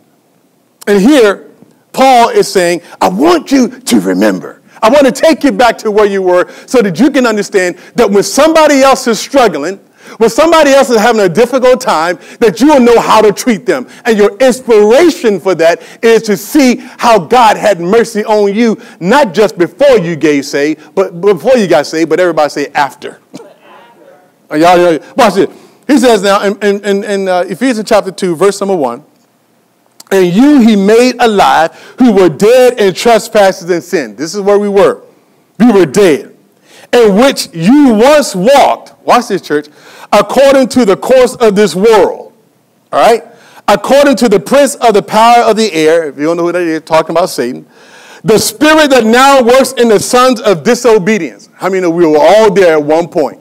[0.85, 1.49] And here,
[1.93, 4.61] Paul is saying, I want you to remember.
[4.81, 7.77] I want to take you back to where you were so that you can understand
[7.95, 9.79] that when somebody else is struggling,
[10.17, 13.65] when somebody else is having a difficult time, that you will know how to treat
[13.65, 13.87] them.
[14.05, 19.33] And your inspiration for that is to see how God had mercy on you, not
[19.33, 23.19] just before you gave saved, but before you got saved, but everybody say after.
[24.49, 24.57] after.
[24.57, 25.49] y'all, y'all, watch it.
[25.87, 29.03] He says now in, in, in uh, Ephesians chapter 2, verse number 1,
[30.11, 34.15] and you he made alive who were dead in trespasses and sin.
[34.15, 35.03] This is where we were.
[35.59, 36.35] We were dead.
[36.93, 39.67] In which you once walked, watch this, church,
[40.11, 42.33] according to the course of this world.
[42.91, 43.23] All right?
[43.67, 46.51] According to the prince of the power of the air, if you don't know who
[46.51, 47.67] that is, talking about Satan,
[48.23, 51.49] the spirit that now works in the sons of disobedience.
[51.53, 53.39] How I many know we were all there at one point?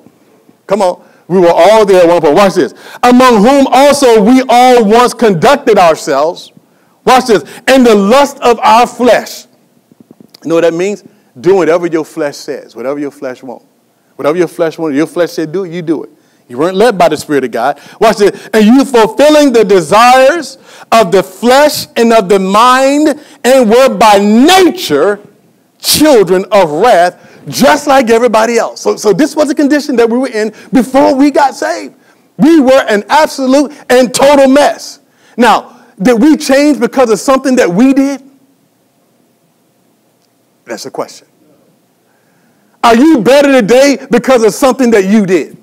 [0.67, 1.05] Come on.
[1.29, 2.35] We were all there at one point.
[2.35, 2.75] Watch this.
[3.03, 6.53] Among whom also we all once conducted ourselves
[7.07, 7.45] Watch this.
[7.69, 9.47] In the lust of our flesh.
[10.43, 11.05] You know what that means?
[11.41, 13.65] Do whatever your flesh says, whatever your flesh wants.
[14.17, 16.11] Whatever your flesh wants, your flesh said do it, you do it.
[16.49, 17.81] You weren't led by the Spirit of God.
[18.01, 18.49] Watch this.
[18.55, 20.59] And you fulfilling the desires
[20.93, 25.21] of the flesh and of the mind, and were by nature
[25.79, 28.81] children of wrath, just like everybody else.
[28.81, 31.95] So, so this was a condition that we were in before we got saved.
[32.37, 35.01] We were an absolute and total mess.
[35.37, 38.23] Now, did we change because of something that we did?
[40.65, 41.27] That's a question.
[42.85, 45.57] Are you better today because of something that you did?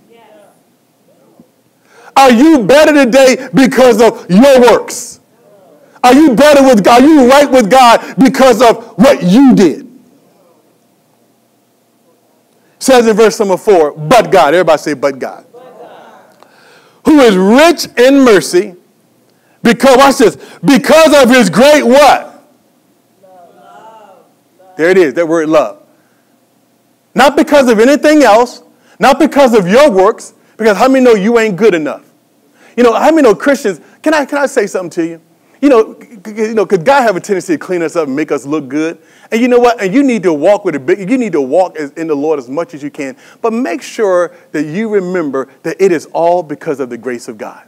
[2.15, 5.19] Are you better today because of your works?
[6.03, 7.01] Are you better with God?
[7.01, 9.89] Are you right with God because of what you did?
[12.77, 14.53] Says in verse number four, but God.
[14.53, 15.45] Everybody say, but God.
[15.53, 16.47] But God.
[17.05, 18.75] Who is rich in mercy
[19.61, 22.45] because, watch this, because of his great what?
[23.23, 24.25] Love.
[24.75, 25.81] There it is, that word love.
[27.15, 28.61] Not because of anything else,
[28.99, 32.09] not because of your works, because how many know you ain't good enough?
[32.75, 35.21] You know, how many know Christians, can I, can I say something to you?
[35.61, 38.31] You know, you know, because God have a tendency to clean us up and make
[38.31, 39.01] us look good.
[39.31, 39.81] And you know what?
[39.81, 42.15] And you need to walk with a big, you need to walk as, in the
[42.15, 43.15] Lord as much as you can.
[43.41, 47.37] But make sure that you remember that it is all because of the grace of
[47.37, 47.65] God.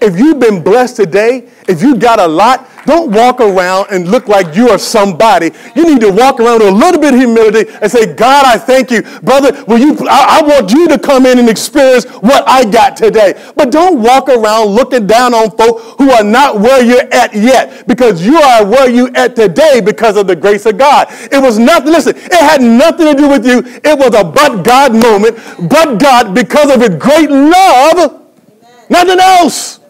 [0.00, 4.28] If you've been blessed today, if you got a lot, don't walk around and look
[4.28, 5.50] like you are somebody.
[5.74, 8.58] You need to walk around with a little bit of humility and say, God, I
[8.58, 9.02] thank you.
[9.22, 12.96] Brother, will you, I, I want you to come in and experience what I got
[12.96, 13.40] today.
[13.56, 17.86] But don't walk around looking down on folk who are not where you're at yet
[17.86, 21.08] because you are where you're at today because of the grace of God.
[21.10, 23.62] It was nothing, listen, it had nothing to do with you.
[23.82, 25.38] It was a but God moment,
[25.70, 28.86] but God because of his great love, Amen.
[28.90, 29.80] nothing else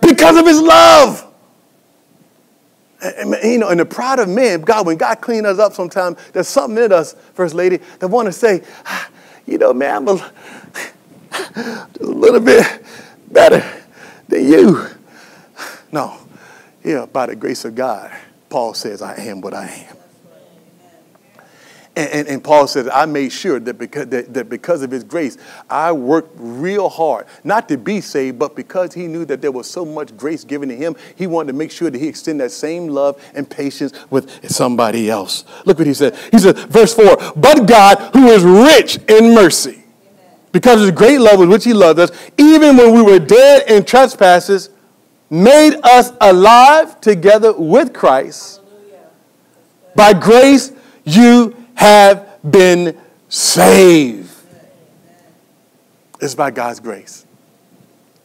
[0.00, 1.24] because of his love.
[3.00, 6.18] And, you know, and the pride of man, God, when God cleans us up sometimes,
[6.32, 9.08] there's something in us, First Lady, that want to say, ah,
[9.46, 10.32] you know, man, I'm a,
[12.00, 12.82] a little bit
[13.30, 13.64] better
[14.28, 14.86] than you.
[15.92, 16.18] No.
[16.84, 18.10] Yeah, by the grace of God,
[18.48, 19.97] Paul says, I am what I am.
[21.98, 25.02] And, and, and, Paul says, I made sure that because, that, that because of his
[25.02, 25.36] grace,
[25.68, 29.68] I worked real hard, not to be saved, but because he knew that there was
[29.68, 32.52] so much grace given to him, he wanted to make sure that he extend that
[32.52, 35.44] same love and patience with somebody else.
[35.64, 36.14] Look what he said.
[36.30, 39.82] He said, verse 4, but God, who is rich in mercy,
[40.52, 43.68] because of his great love with which he loved us, even when we were dead
[43.68, 44.70] in trespasses,
[45.30, 48.60] made us alive together with Christ.
[49.96, 50.70] By grace,
[51.04, 54.28] you have been saved.
[56.20, 57.24] It's by God's grace.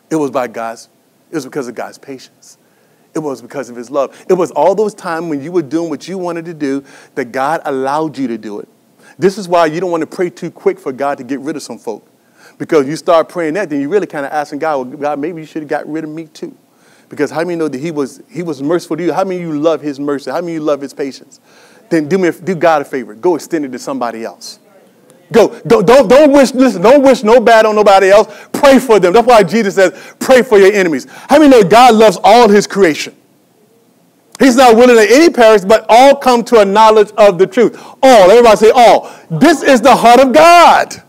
[0.10, 0.89] It was by God's,
[1.30, 2.58] it was because of God's patience.
[3.14, 4.26] It was because of his love.
[4.28, 6.84] It was all those times when you were doing what you wanted to do
[7.14, 8.68] that God allowed you to do it.
[9.20, 11.56] This is why you don't want to pray too quick for God to get rid
[11.56, 12.10] of some folk.
[12.58, 15.41] Because you start praying that, then you really kind of asking God, well, God, maybe
[15.41, 16.58] you should have got rid of me too.
[17.08, 19.14] Because how many know that he was, he was merciful to you?
[19.14, 20.32] How many you love his mercy?
[20.32, 21.39] How many you love his patience?
[21.90, 23.14] Then do, me, do God a favor.
[23.16, 24.60] Go extend it to somebody else.
[25.32, 25.60] Go.
[25.62, 28.28] Don't, don't, don't wish, listen, don't wish no bad on nobody else.
[28.52, 29.14] Pray for them.
[29.14, 31.08] That's why Jesus says, pray for your enemies.
[31.10, 33.16] How many know God loves all his creation?
[34.40, 37.80] He's not willing that any perish, but all come to a knowledge of the truth.
[38.02, 38.30] All.
[38.32, 39.12] Everybody say all.
[39.30, 41.02] This is the heart of God.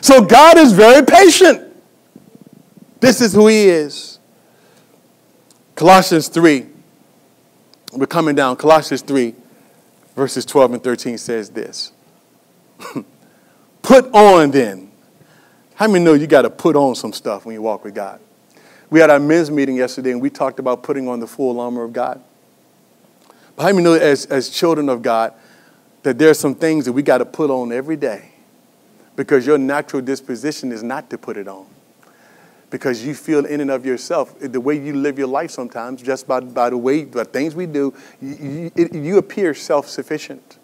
[0.00, 1.74] So God is very patient.
[3.00, 4.18] This is who he is.
[5.74, 6.66] Colossians 3.
[7.92, 8.56] We're coming down.
[8.56, 9.34] Colossians 3,
[10.20, 11.92] verses 12 and 13 says this.
[13.82, 14.92] put on then.
[15.76, 18.20] How many know you got to put on some stuff when you walk with God?
[18.90, 21.84] We had our men's meeting yesterday and we talked about putting on the full armor
[21.84, 22.22] of God.
[23.56, 25.32] But how many know as, as children of God
[26.02, 28.32] that there are some things that we got to put on every day
[29.16, 31.64] because your natural disposition is not to put it on
[32.70, 36.26] because you feel in and of yourself, the way you live your life sometimes, just
[36.26, 37.92] by, by the way, the things we do,
[38.22, 40.58] you, you, appear self sufficient.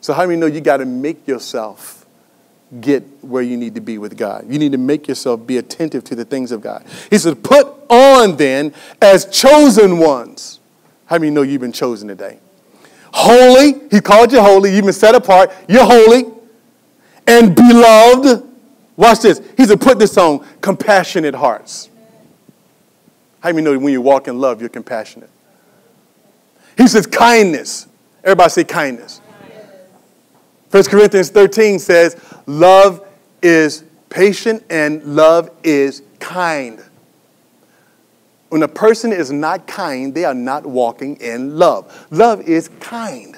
[0.00, 2.04] So, how do you know you got to make yourself
[2.80, 4.46] get where you need to be with God?
[4.48, 6.84] You need to make yourself be attentive to the things of God.
[7.10, 10.58] He said, Put on then as chosen ones.
[11.06, 12.38] How do you know you've been chosen today?
[13.12, 16.24] Holy, he called you holy, you've been set apart, you're holy,
[17.26, 18.49] and beloved
[19.00, 19.40] Watch this.
[19.56, 21.88] He said, put this on compassionate hearts.
[23.40, 25.30] How many know when you walk in love, you're compassionate?
[26.76, 27.88] He says, kindness.
[28.22, 29.22] Everybody say kindness.
[30.70, 33.08] 1 Corinthians 13 says, love
[33.40, 36.84] is patient and love is kind.
[38.50, 42.06] When a person is not kind, they are not walking in love.
[42.10, 43.34] Love is kind.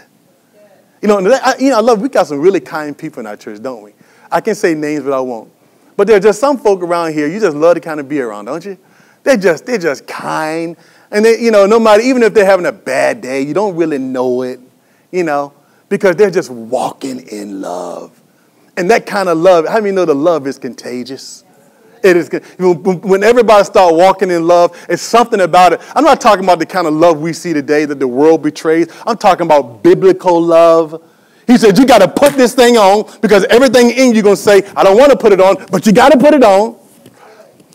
[1.01, 3.37] You know, I, you know, I love, we got some really kind people in our
[3.37, 3.93] church, don't we?
[4.29, 5.52] I can say names, but I won't.
[5.97, 8.21] But there are just some folk around here you just love to kind of be
[8.21, 8.79] around, don't you?
[9.25, 10.77] They're just, they're just kind.
[11.11, 13.77] And they, you know, no matter, even if they're having a bad day, you don't
[13.77, 14.61] really know it,
[15.11, 15.53] you know,
[15.89, 18.19] because they're just walking in love.
[18.77, 21.45] And that kind of love, how many know the love is contagious?
[22.03, 25.81] It is when everybody start walking in love, it's something about it.
[25.95, 28.89] I'm not talking about the kind of love we see today that the world betrays.
[29.07, 31.01] I'm talking about biblical love
[31.47, 34.43] he said, You got to put this thing on because everything in you going to
[34.43, 36.77] say, I don't want to put it on, but you got to put it on.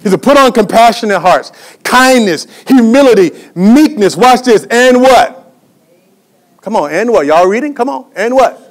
[0.02, 1.52] He said, Put on compassionate hearts,
[1.84, 4.16] kindness, humility, meekness.
[4.16, 4.66] Watch this.
[4.70, 5.54] And what?
[6.62, 6.92] Come on.
[6.92, 7.26] And what?
[7.26, 7.74] Y'all reading?
[7.74, 8.12] Come on.
[8.16, 8.64] And what?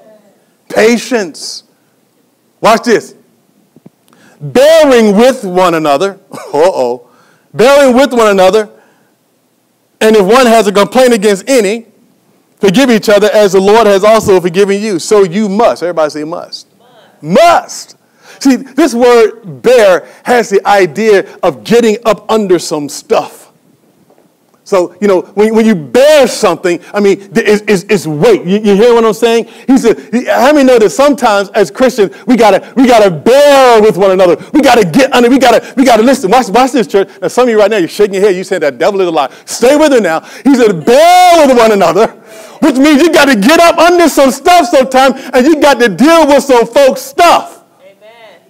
[0.68, 1.64] Patience.
[2.60, 3.14] Watch this.
[4.40, 6.18] Bearing with one another.
[6.56, 7.08] Uh oh.
[7.52, 8.70] Bearing with one another.
[10.00, 11.86] And if one has a complaint against any,
[12.58, 14.98] Forgive each other as the Lord has also forgiven you.
[14.98, 15.82] So you must.
[15.82, 16.66] Everybody say must.
[16.78, 17.22] Must.
[17.22, 17.96] must.
[18.42, 23.45] See, this word bear has the idea of getting up under some stuff.
[24.66, 28.44] So, you know, when, when you bear something, I mean, it's, it's, it's weight.
[28.44, 29.44] You, you, hear what I'm saying?
[29.68, 29.96] He said,
[30.26, 34.34] how many know that sometimes as Christians, we gotta, we gotta bear with one another.
[34.52, 36.32] We gotta get under, we gotta, we gotta listen.
[36.32, 37.08] Watch, watch this, church.
[37.22, 38.34] Now, some of you right now, you're shaking your head.
[38.34, 39.32] You said that devil is a lie.
[39.44, 40.18] Stay with it now.
[40.42, 42.08] He said, bear with one another,
[42.58, 46.26] which means you gotta get up under some stuff sometimes, and you got to deal
[46.26, 47.62] with some folks' stuff.
[47.80, 48.40] Amen.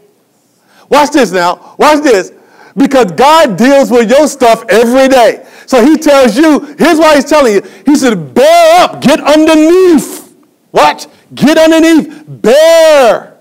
[0.89, 1.75] Watch this now.
[1.79, 2.33] Watch this.
[2.75, 5.47] Because God deals with your stuff every day.
[5.67, 7.62] So he tells you, here's why he's telling you.
[7.85, 10.35] He said, bear up, get underneath.
[10.71, 11.12] What?
[11.35, 13.37] Get underneath, bear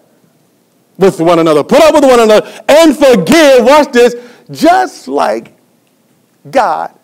[0.97, 3.63] with one another, put up with one another, and forgive.
[3.65, 4.15] Watch this,
[4.49, 5.53] just like
[6.49, 6.97] God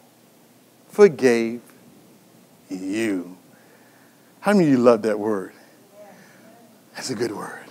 [0.89, 1.61] forgave
[2.69, 3.37] you.
[4.39, 5.53] How many of you love that word?
[6.95, 7.65] That's a good word.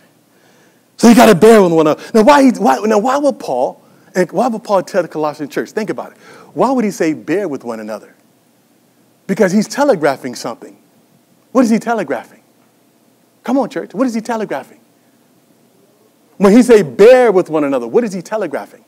[0.97, 2.03] So you got to bear with one another.
[2.13, 3.83] Now, why, why, now, why would Paul,
[4.15, 5.71] and why would Paul tell the Colossian church?
[5.71, 6.19] Think about it.
[6.55, 8.15] Why would he say bear with one another?
[9.27, 10.77] Because he's telegraphing something.
[11.53, 12.43] What is he telegraphing?
[13.45, 13.95] Come on, church.
[13.95, 14.81] What is he telegraphing?
[16.37, 18.85] When he say bear with one another, what is he telegraphing?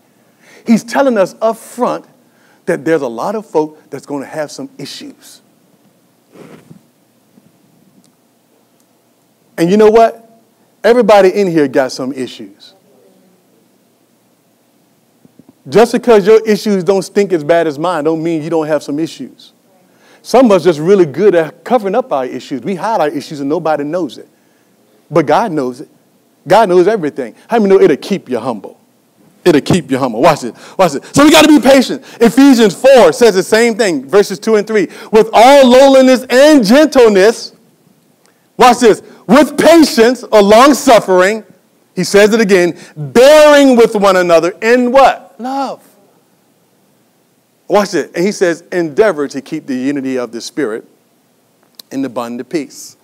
[0.67, 2.07] He's telling us up front
[2.67, 5.41] that there's a lot of folk that's going to have some issues.
[9.59, 10.41] And you know what?
[10.83, 12.72] Everybody in here got some issues.
[15.69, 18.83] Just because your issues don't stink as bad as mine don't mean you don't have
[18.83, 19.53] some issues.
[20.23, 22.63] Some of us just really good at covering up our issues.
[22.63, 24.29] We hide our issues and nobody knows it.
[25.11, 25.89] But God knows it.
[26.47, 27.35] God knows everything.
[27.49, 28.79] How many know it'll keep you humble?
[29.45, 30.21] It'll keep you humble.
[30.21, 30.55] Watch it.
[30.79, 31.05] Watch it.
[31.15, 32.03] So we got to be patient.
[32.21, 34.89] Ephesians 4 says the same thing, verses 2 and 3.
[35.11, 37.53] With all lowliness and gentleness,
[38.57, 41.45] watch this, with patience or long suffering,
[41.95, 45.39] he says it again, bearing with one another in what?
[45.39, 45.87] Love.
[47.69, 48.15] Watch it.
[48.15, 50.87] And he says, endeavor to keep the unity of the Spirit
[51.91, 52.97] in the bond of peace.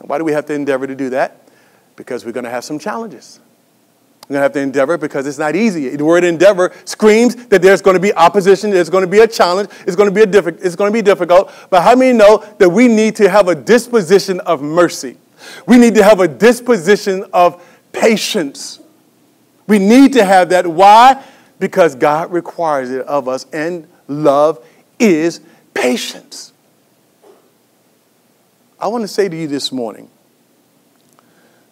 [0.00, 1.48] Now, why do we have to endeavor to do that?
[1.96, 3.40] Because we're going to have some challenges.
[4.28, 5.94] We're going to have to endeavor because it's not easy.
[5.94, 9.28] The word endeavor screams that there's going to be opposition, there's going to be a
[9.28, 11.52] challenge, it's going to be, a diffi- it's going to be difficult.
[11.70, 15.16] But how many know that we need to have a disposition of mercy?
[15.66, 17.62] We need to have a disposition of
[18.00, 18.80] patience.
[19.66, 20.66] We need to have that.
[20.66, 21.22] Why?
[21.58, 24.64] Because God requires it of us, and love
[24.98, 25.40] is
[25.74, 26.52] patience.
[28.78, 30.10] I want to say to you this morning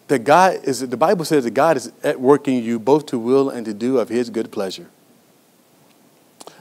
[0.08, 3.18] that God is, the Bible says that God is at work in you both to
[3.18, 4.88] will and to do of his good pleasure.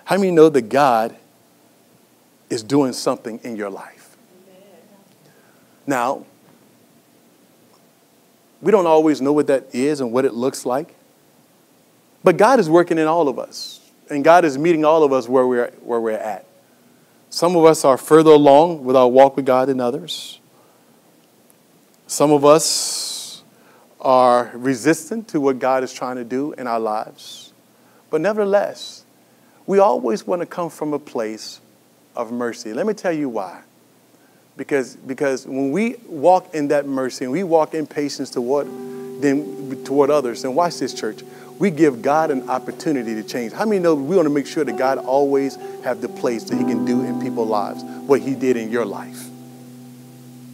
[0.06, 1.16] How many know that God
[2.50, 4.18] is doing something in your life?
[5.88, 6.26] Now,
[8.64, 10.96] we don't always know what that is and what it looks like,
[12.24, 15.28] but God is working in all of us, and God is meeting all of us
[15.28, 16.46] where we're, where we're at.
[17.30, 20.40] Some of us are further along with our walk with God than others.
[22.08, 23.44] Some of us
[24.00, 27.52] are resistant to what God is trying to do in our lives.
[28.10, 29.04] But nevertheless,
[29.66, 31.60] we always want to come from a place
[32.16, 32.74] of mercy.
[32.74, 33.64] Let me tell you why.
[34.56, 38.68] Because, because when we walk in that mercy and we walk in patience toward,
[39.22, 41.24] them, toward others, and watch this, church,
[41.60, 43.54] we give God an opportunity to change.
[43.54, 46.58] How many know we want to make sure that God always have the place that
[46.58, 49.30] he can do in people's lives what he did in your life?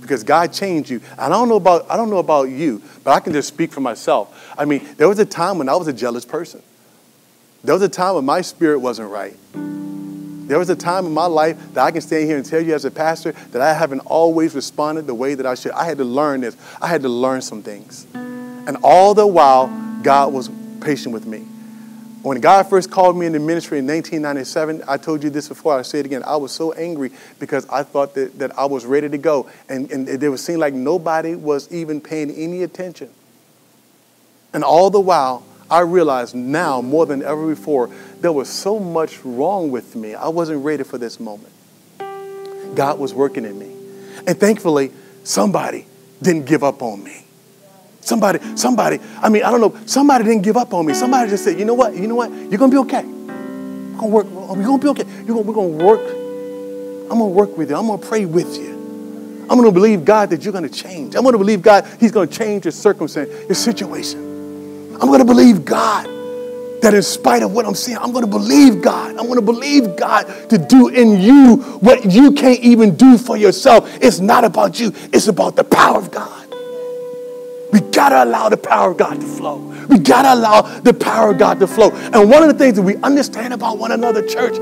[0.10, 1.02] because God changed you.
[1.20, 3.80] I don't know about I don't know about you, but I can just speak for
[3.80, 4.56] myself.
[4.58, 6.64] I mean, there was a time when I was a jealous person.
[7.64, 9.38] There was a time when my spirit wasn't right.
[10.50, 12.74] There was a time in my life that I can stand here and tell you
[12.74, 15.74] as a pastor that I haven't always responded the way that I should.
[15.74, 16.58] I had to learn this.
[16.82, 18.08] I had to learn some things.
[18.16, 19.68] And all the while,
[20.02, 20.50] God was
[20.82, 21.45] patient with me.
[22.24, 25.84] When God first called me into ministry in 1997, I told you this before, I
[25.84, 26.24] say it again.
[26.26, 29.47] I was so angry because I thought that, that I was ready to go.
[29.70, 33.12] And, and it would seem like nobody was even paying any attention.
[34.52, 37.90] And all the while, I realized now more than ever before,
[38.22, 40.16] there was so much wrong with me.
[40.16, 41.54] I wasn't ready for this moment.
[42.76, 43.76] God was working in me.
[44.26, 44.92] And thankfully,
[45.24, 45.86] somebody
[46.22, 47.24] didn't give up on me.
[48.02, 50.94] Somebody, somebody, I mean, I don't know, somebody didn't give up on me.
[50.94, 53.04] Somebody just said, you know what, you know what, you're gonna be okay.
[53.04, 55.04] We're gonna work, we're gonna be okay.
[55.04, 56.02] Gonna, we're gonna work,
[57.12, 58.78] I'm gonna work with you, I'm gonna pray with you.
[59.50, 61.16] I'm gonna believe God that you're gonna change.
[61.16, 64.29] I'm gonna believe God, He's gonna change your circumstance, your situation.
[65.02, 66.20] I'm gonna believe God
[66.82, 69.10] that in spite of what I'm seeing, I'm going to believe God.
[69.18, 73.38] I'm going to believe God to do in you what you can't even do for
[73.38, 73.89] yourself.
[74.02, 76.47] It's not about you, it's about the power of God.
[77.72, 79.58] We gotta allow the power of God to flow.
[79.89, 81.91] We gotta allow the power of God to flow.
[81.91, 84.58] And one of the things that we understand about one another, church,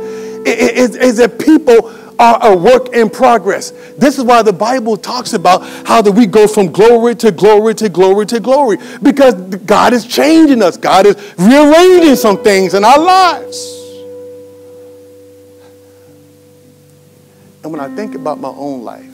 [0.46, 1.90] is, is that people
[2.20, 3.72] are a work in progress.
[3.98, 7.76] This is why the Bible talks about how that we go from glory to glory
[7.76, 10.78] to glory to glory because God is changing us.
[10.78, 13.74] God is rearranging some things in our lives.
[17.64, 19.12] And when I think about my own life,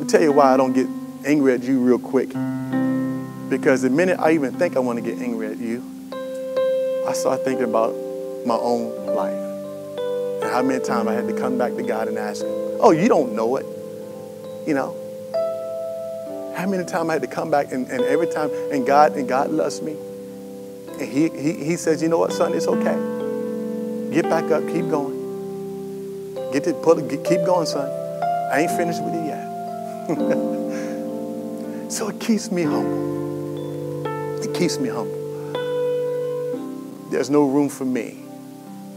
[0.00, 0.86] me tell you why I don't get
[1.26, 2.28] angry at you real quick.
[3.48, 5.84] Because the minute I even think I want to get angry at you,
[7.06, 7.92] I start thinking about
[8.46, 9.49] my own life.
[10.50, 13.08] How many times I had to come back to God and ask Him, Oh, you
[13.08, 13.64] don't know it.
[14.66, 14.96] You know?
[16.56, 19.28] How many times I had to come back and, and every time, and God, and
[19.28, 19.96] God loves me.
[20.88, 22.96] And he, he, he says, you know what, son, it's okay.
[24.12, 25.14] Get back up, keep going.
[26.52, 27.88] Get to pull it, keep going, son.
[28.52, 29.46] I ain't finished with you yet.
[31.90, 34.06] So it keeps me humble.
[34.44, 35.18] It keeps me humble.
[37.10, 38.22] There's no room for me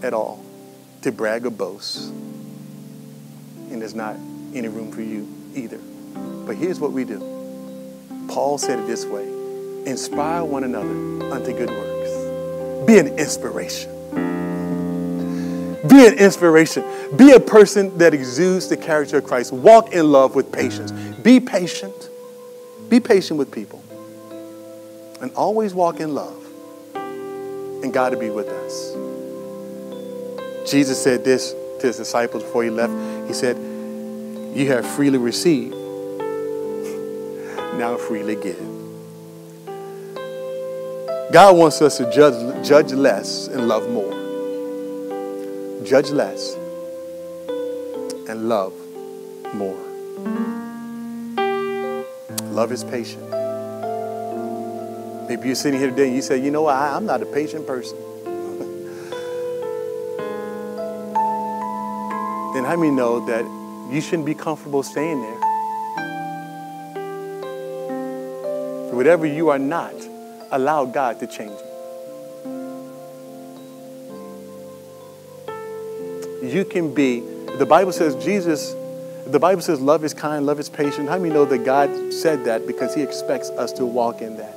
[0.03, 0.42] at all
[1.03, 2.09] to brag or boast.
[2.09, 4.15] And there's not
[4.53, 5.79] any room for you either.
[6.45, 7.19] But here's what we do
[8.29, 9.27] Paul said it this way
[9.85, 13.91] inspire one another unto good works, be an inspiration.
[15.85, 16.83] Be an inspiration.
[17.17, 19.51] Be a person that exudes the character of Christ.
[19.51, 20.91] Walk in love with patience.
[20.91, 22.09] Be patient.
[22.89, 23.83] Be patient with people.
[25.21, 26.41] And always walk in love.
[26.95, 29.02] And God to be with us.
[30.65, 32.93] Jesus said this to his disciples before he left.
[33.27, 33.57] He said,
[34.55, 35.75] You have freely received,
[37.77, 38.59] now freely give.
[41.31, 44.11] God wants us to judge, judge less and love more.
[45.83, 46.53] Judge less
[48.29, 48.73] and love
[49.53, 49.79] more.
[52.51, 53.27] Love is patient.
[55.27, 57.65] Maybe you're sitting here today and you say, you know I, I'm not a patient
[57.65, 57.97] person.
[62.63, 63.43] Then how many know that
[63.93, 65.39] you shouldn't be comfortable staying there?
[68.93, 69.93] Whatever you are not,
[70.51, 71.69] allow God to change you.
[76.47, 77.21] You can be,
[77.57, 78.73] the Bible says Jesus,
[79.25, 81.09] the Bible says love is kind, love is patient.
[81.09, 84.55] How many know that God said that because He expects us to walk in that?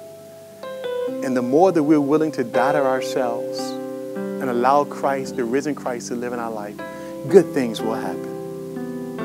[1.24, 5.74] And the more that we're willing to die to ourselves and allow Christ, the risen
[5.74, 6.78] Christ, to live in our life,
[7.28, 9.16] good things will happen.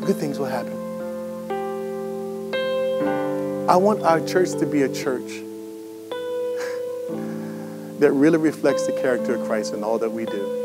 [0.00, 0.76] Good things will happen.
[3.68, 5.30] I want our church to be a church
[8.00, 10.56] that really reflects the character of Christ in all that we do.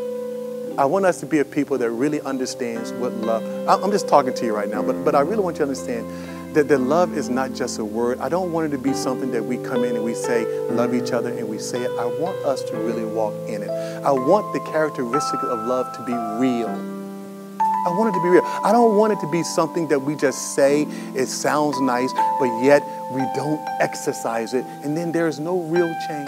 [0.78, 3.44] I want us to be a people that really understands what love.
[3.68, 6.56] I'm just talking to you right now, but, but I really want you to understand
[6.56, 8.20] that, that love is not just a word.
[8.20, 10.94] I don't want it to be something that we come in and we say, love
[10.94, 11.92] each other, and we say it.
[11.92, 13.70] I want us to really walk in it.
[14.06, 16.70] I want the characteristic of love to be real.
[16.70, 18.44] I want it to be real.
[18.46, 20.84] I don't want it to be something that we just say,
[21.16, 26.28] it sounds nice, but yet we don't exercise it, and then there's no real change.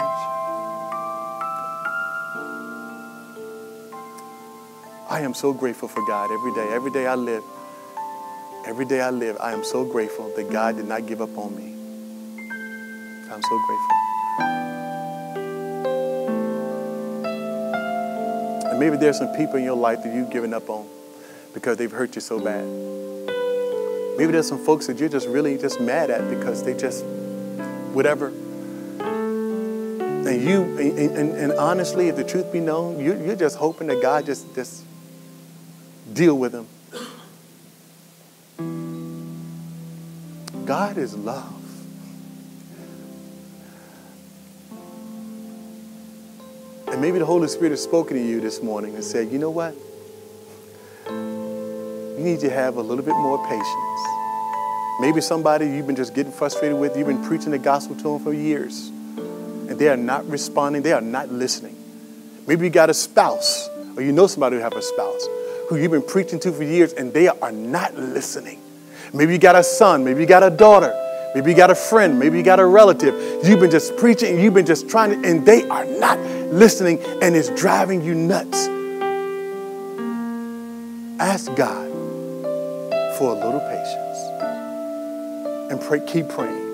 [5.08, 6.68] I am so grateful for God every day.
[6.74, 7.44] Every day I live,
[8.66, 11.56] every day I live, I am so grateful that God did not give up on
[11.56, 11.74] me.
[13.30, 13.98] I'm so grateful.
[18.78, 20.86] And maybe there's some people in your life that you've given up on
[21.52, 22.64] because they've hurt you so bad.
[24.16, 27.04] Maybe there's some folks that you're just really just mad at because they just,
[27.92, 28.28] whatever.
[28.28, 33.88] And you, and, and, and honestly, if the truth be known, you, you're just hoping
[33.88, 34.84] that God just, just
[36.12, 36.68] deal with them.
[40.66, 41.57] God is love.
[46.98, 49.50] And maybe the Holy Spirit has spoken to you this morning and said, you know
[49.50, 49.72] what?
[51.06, 54.06] you need to have a little bit more patience.
[55.00, 58.18] Maybe somebody you've been just getting frustrated with, you've been preaching the gospel to them
[58.18, 61.76] for years, and they are not responding, they are not listening.
[62.48, 65.24] Maybe you got a spouse, or you know somebody who have a spouse
[65.68, 68.60] who you've been preaching to for years, and they are not listening.
[69.14, 70.92] Maybe you got a son, maybe you got a daughter,
[71.32, 73.14] maybe you got a friend, maybe you got a relative.
[73.46, 76.18] You've been just preaching, you've been just trying to, and they are not
[76.50, 78.66] listening, and it's driving you nuts.
[81.20, 81.88] Ask God
[83.18, 84.18] for a little patience
[85.70, 86.66] and pray, keep praying.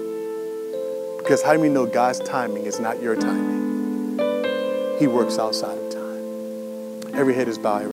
[1.18, 4.18] Because how do we know God's timing is not your timing?
[4.99, 7.14] He works outside of time.
[7.14, 7.83] Every head is bowed.